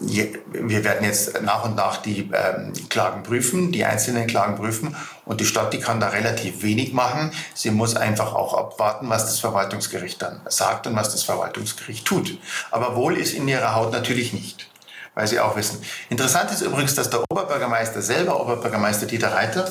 je, 0.00 0.38
wir 0.52 0.84
werden 0.84 1.04
jetzt 1.04 1.42
nach 1.42 1.64
und 1.64 1.74
nach 1.74 1.98
die 1.98 2.30
ähm, 2.32 2.72
Klagen 2.88 3.22
prüfen, 3.22 3.72
die 3.72 3.84
einzelnen 3.84 4.26
Klagen 4.26 4.56
prüfen 4.56 4.96
und 5.24 5.40
die 5.40 5.46
Stadt, 5.46 5.72
die 5.72 5.80
kann 5.80 6.00
da 6.00 6.08
relativ 6.08 6.62
wenig 6.62 6.92
machen. 6.92 7.32
Sie 7.54 7.70
muss 7.70 7.96
einfach 7.96 8.34
auch 8.34 8.54
abwarten, 8.54 9.08
was 9.08 9.26
das 9.26 9.40
Verwaltungsgericht 9.40 10.22
dann 10.22 10.40
sagt 10.48 10.86
und 10.86 10.96
was 10.96 11.10
das 11.10 11.22
Verwaltungsgericht 11.24 12.04
tut. 12.04 12.38
Aber 12.70 12.96
wohl 12.96 13.16
ist 13.16 13.34
in 13.34 13.48
ihrer 13.48 13.74
Haut 13.74 13.92
natürlich 13.92 14.32
nicht 14.32 14.68
weil 15.14 15.26
sie 15.26 15.40
auch 15.40 15.56
wissen. 15.56 15.82
Interessant 16.08 16.50
ist 16.52 16.62
übrigens, 16.62 16.94
dass 16.94 17.10
der 17.10 17.22
Oberbürgermeister 17.30 18.00
selber, 18.00 18.40
Oberbürgermeister 18.40 19.04
Dieter 19.04 19.34
Reiter, 19.34 19.70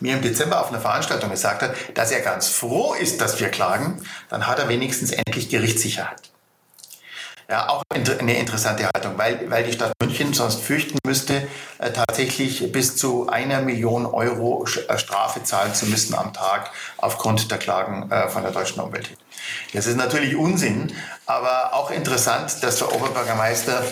mir 0.00 0.14
im 0.14 0.22
Dezember 0.22 0.60
auf 0.60 0.68
einer 0.68 0.80
Veranstaltung 0.80 1.30
gesagt 1.30 1.62
hat, 1.62 1.74
dass 1.94 2.10
er 2.10 2.20
ganz 2.20 2.48
froh 2.48 2.94
ist, 2.94 3.20
dass 3.20 3.40
wir 3.40 3.48
klagen, 3.48 4.02
dann 4.28 4.46
hat 4.46 4.58
er 4.58 4.68
wenigstens 4.68 5.10
endlich 5.10 5.48
Gerichtssicherheit. 5.48 6.30
Ja, 7.50 7.70
auch 7.70 7.82
eine 7.90 8.38
interessante 8.38 8.84
Haltung, 8.94 9.16
weil, 9.16 9.50
weil 9.50 9.64
die 9.64 9.72
Stadt 9.72 9.94
München 10.02 10.34
sonst 10.34 10.60
fürchten 10.60 10.98
müsste, 11.06 11.48
äh, 11.78 11.90
tatsächlich 11.90 12.70
bis 12.72 12.96
zu 12.96 13.26
einer 13.30 13.62
Million 13.62 14.04
Euro 14.04 14.66
äh, 14.66 14.98
Strafe 14.98 15.42
zahlen 15.44 15.72
zu 15.74 15.86
müssen 15.86 16.14
am 16.14 16.34
Tag 16.34 16.70
aufgrund 16.98 17.50
der 17.50 17.56
Klagen 17.56 18.10
äh, 18.10 18.28
von 18.28 18.42
der 18.42 18.52
deutschen 18.52 18.80
Umwelt. 18.80 19.08
Das 19.72 19.86
ist 19.86 19.96
natürlich 19.96 20.36
Unsinn, 20.36 20.92
aber 21.24 21.72
auch 21.72 21.90
interessant, 21.90 22.62
dass 22.62 22.76
der 22.76 22.94
Oberbürgermeister 22.94 23.82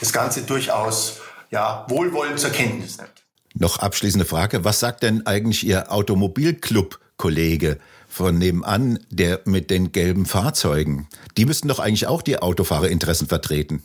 das 0.00 0.12
Ganze 0.12 0.42
durchaus 0.42 1.20
ja, 1.50 1.86
wohlwollend 1.88 2.40
zur 2.40 2.50
Kenntnis 2.50 2.96
nimmt. 2.96 3.21
Noch 3.54 3.78
abschließende 3.78 4.24
Frage. 4.24 4.64
Was 4.64 4.80
sagt 4.80 5.02
denn 5.02 5.26
eigentlich 5.26 5.66
Ihr 5.66 5.92
Automobilclub-Kollege 5.92 7.78
von 8.08 8.38
nebenan, 8.38 8.98
der 9.10 9.40
mit 9.44 9.70
den 9.70 9.92
gelben 9.92 10.26
Fahrzeugen? 10.26 11.08
Die 11.36 11.44
müssten 11.44 11.68
doch 11.68 11.78
eigentlich 11.78 12.06
auch 12.06 12.22
die 12.22 12.38
Autofahrerinteressen 12.38 13.28
vertreten. 13.28 13.82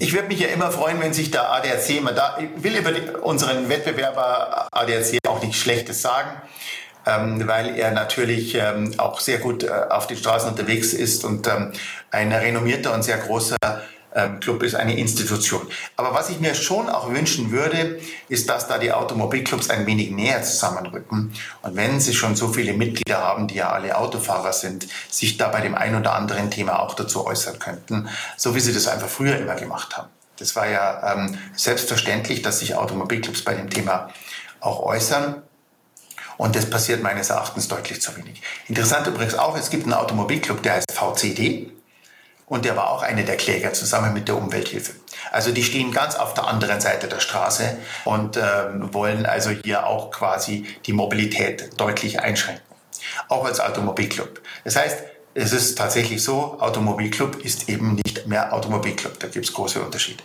Ich 0.00 0.12
würde 0.12 0.28
mich 0.28 0.38
ja 0.38 0.48
immer 0.48 0.70
freuen, 0.70 1.00
wenn 1.00 1.12
sich 1.12 1.32
der 1.32 1.50
ADAC, 1.50 2.02
man 2.02 2.14
da, 2.14 2.38
ich 2.38 2.62
will 2.62 2.76
über 2.76 3.24
unseren 3.24 3.68
Wettbewerber 3.68 4.68
ADAC 4.70 5.18
auch 5.26 5.42
nichts 5.42 5.56
Schlechtes 5.56 6.02
sagen, 6.02 6.30
ähm, 7.04 7.48
weil 7.48 7.76
er 7.76 7.90
natürlich 7.90 8.54
ähm, 8.54 8.94
auch 8.98 9.18
sehr 9.18 9.38
gut 9.38 9.64
äh, 9.64 9.70
auf 9.90 10.06
den 10.06 10.16
Straßen 10.16 10.50
unterwegs 10.50 10.92
ist 10.92 11.24
und 11.24 11.48
ähm, 11.48 11.72
ein 12.12 12.32
renommierter 12.32 12.94
und 12.94 13.02
sehr 13.02 13.18
großer 13.18 13.56
Club 14.40 14.62
ist 14.62 14.74
eine 14.74 14.96
Institution. 14.98 15.66
Aber 15.96 16.14
was 16.14 16.30
ich 16.30 16.40
mir 16.40 16.54
schon 16.54 16.88
auch 16.88 17.10
wünschen 17.10 17.50
würde, 17.50 18.00
ist, 18.28 18.48
dass 18.48 18.66
da 18.66 18.78
die 18.78 18.92
Automobilclubs 18.92 19.70
ein 19.70 19.86
wenig 19.86 20.10
näher 20.10 20.42
zusammenrücken. 20.42 21.32
Und 21.62 21.76
wenn 21.76 22.00
sie 22.00 22.14
schon 22.14 22.34
so 22.34 22.48
viele 22.48 22.72
Mitglieder 22.72 23.18
haben, 23.18 23.48
die 23.48 23.56
ja 23.56 23.70
alle 23.70 23.96
Autofahrer 23.96 24.52
sind, 24.52 24.88
sich 25.10 25.36
da 25.36 25.48
bei 25.48 25.60
dem 25.60 25.74
ein 25.74 25.94
oder 25.94 26.14
anderen 26.14 26.50
Thema 26.50 26.80
auch 26.80 26.94
dazu 26.94 27.26
äußern 27.26 27.58
könnten, 27.58 28.08
so 28.36 28.54
wie 28.54 28.60
sie 28.60 28.72
das 28.72 28.88
einfach 28.88 29.08
früher 29.08 29.36
immer 29.36 29.54
gemacht 29.54 29.96
haben. 29.96 30.08
Das 30.38 30.56
war 30.56 30.68
ja 30.68 31.14
ähm, 31.14 31.38
selbstverständlich, 31.54 32.42
dass 32.42 32.60
sich 32.60 32.76
Automobilclubs 32.76 33.42
bei 33.42 33.54
dem 33.54 33.70
Thema 33.70 34.08
auch 34.60 34.80
äußern. 34.80 35.42
Und 36.36 36.54
das 36.54 36.70
passiert 36.70 37.02
meines 37.02 37.30
Erachtens 37.30 37.66
deutlich 37.66 38.00
zu 38.00 38.16
wenig. 38.16 38.40
Interessant 38.68 39.06
übrigens 39.08 39.34
auch, 39.34 39.58
es 39.58 39.70
gibt 39.70 39.84
einen 39.84 39.94
Automobilclub, 39.94 40.62
der 40.62 40.74
heißt 40.74 40.92
VCD 40.92 41.72
und 42.48 42.64
der 42.64 42.76
war 42.76 42.90
auch 42.90 43.02
einer 43.02 43.22
der 43.22 43.36
Kläger 43.36 43.72
zusammen 43.72 44.12
mit 44.12 44.28
der 44.28 44.36
Umwelthilfe. 44.36 44.92
Also 45.30 45.52
die 45.52 45.62
stehen 45.62 45.92
ganz 45.92 46.14
auf 46.14 46.34
der 46.34 46.46
anderen 46.46 46.80
Seite 46.80 47.08
der 47.08 47.20
Straße 47.20 47.76
und 48.04 48.36
äh, 48.36 48.42
wollen 48.92 49.26
also 49.26 49.50
hier 49.50 49.86
auch 49.86 50.10
quasi 50.10 50.66
die 50.86 50.92
Mobilität 50.92 51.70
deutlich 51.78 52.20
einschränken. 52.20 52.64
Auch 53.28 53.44
als 53.44 53.60
Automobilclub. 53.60 54.40
Das 54.64 54.76
heißt, 54.76 54.98
es 55.34 55.52
ist 55.52 55.78
tatsächlich 55.78 56.22
so, 56.22 56.58
Automobilclub 56.60 57.36
ist 57.44 57.68
eben 57.68 58.00
nicht 58.04 58.26
mehr 58.26 58.52
Automobilclub. 58.52 59.20
Da 59.20 59.28
gibt 59.28 59.44
es 59.44 59.52
große 59.52 59.80
Unterschiede. 59.80 60.22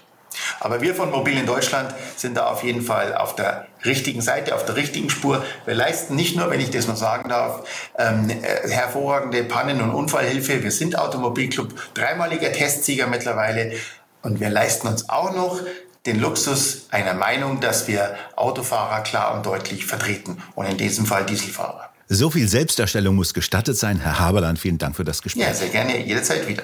Aber 0.59 0.81
wir 0.81 0.95
von 0.95 1.11
Mobil 1.11 1.37
in 1.37 1.45
Deutschland 1.45 1.93
sind 2.15 2.37
da 2.37 2.47
auf 2.47 2.63
jeden 2.63 2.81
Fall 2.81 3.15
auf 3.15 3.35
der 3.35 3.67
richtigen 3.85 4.21
Seite, 4.21 4.55
auf 4.55 4.65
der 4.65 4.75
richtigen 4.75 5.09
Spur. 5.09 5.43
Wir 5.65 5.75
leisten 5.75 6.15
nicht 6.15 6.35
nur, 6.35 6.49
wenn 6.49 6.59
ich 6.59 6.71
das 6.71 6.87
mal 6.87 6.95
sagen 6.95 7.29
darf, 7.29 7.67
ähm, 7.97 8.29
äh, 8.29 8.69
hervorragende 8.69 9.43
Pannen- 9.43 9.81
und 9.81 9.91
Unfallhilfe. 9.91 10.63
Wir 10.63 10.71
sind 10.71 10.97
Automobilclub, 10.97 11.73
dreimaliger 11.93 12.51
Testsieger 12.51 13.07
mittlerweile. 13.07 13.73
Und 14.21 14.39
wir 14.39 14.49
leisten 14.49 14.87
uns 14.87 15.09
auch 15.09 15.35
noch 15.35 15.59
den 16.05 16.19
Luxus 16.19 16.87
einer 16.91 17.13
Meinung, 17.13 17.59
dass 17.59 17.87
wir 17.87 18.15
Autofahrer 18.35 19.03
klar 19.03 19.35
und 19.35 19.45
deutlich 19.45 19.85
vertreten 19.85 20.41
und 20.55 20.65
in 20.65 20.77
diesem 20.77 21.05
Fall 21.05 21.25
Dieselfahrer. 21.25 21.89
So 22.09 22.29
viel 22.29 22.47
Selbstdarstellung 22.47 23.15
muss 23.15 23.33
gestattet 23.33 23.77
sein. 23.77 23.99
Herr 23.99 24.19
Haberland, 24.19 24.59
vielen 24.59 24.77
Dank 24.77 24.95
für 24.95 25.05
das 25.05 25.21
Gespräch. 25.21 25.43
Ja, 25.43 25.53
sehr 25.53 25.69
gerne, 25.69 26.05
jederzeit 26.05 26.47
wieder. 26.47 26.63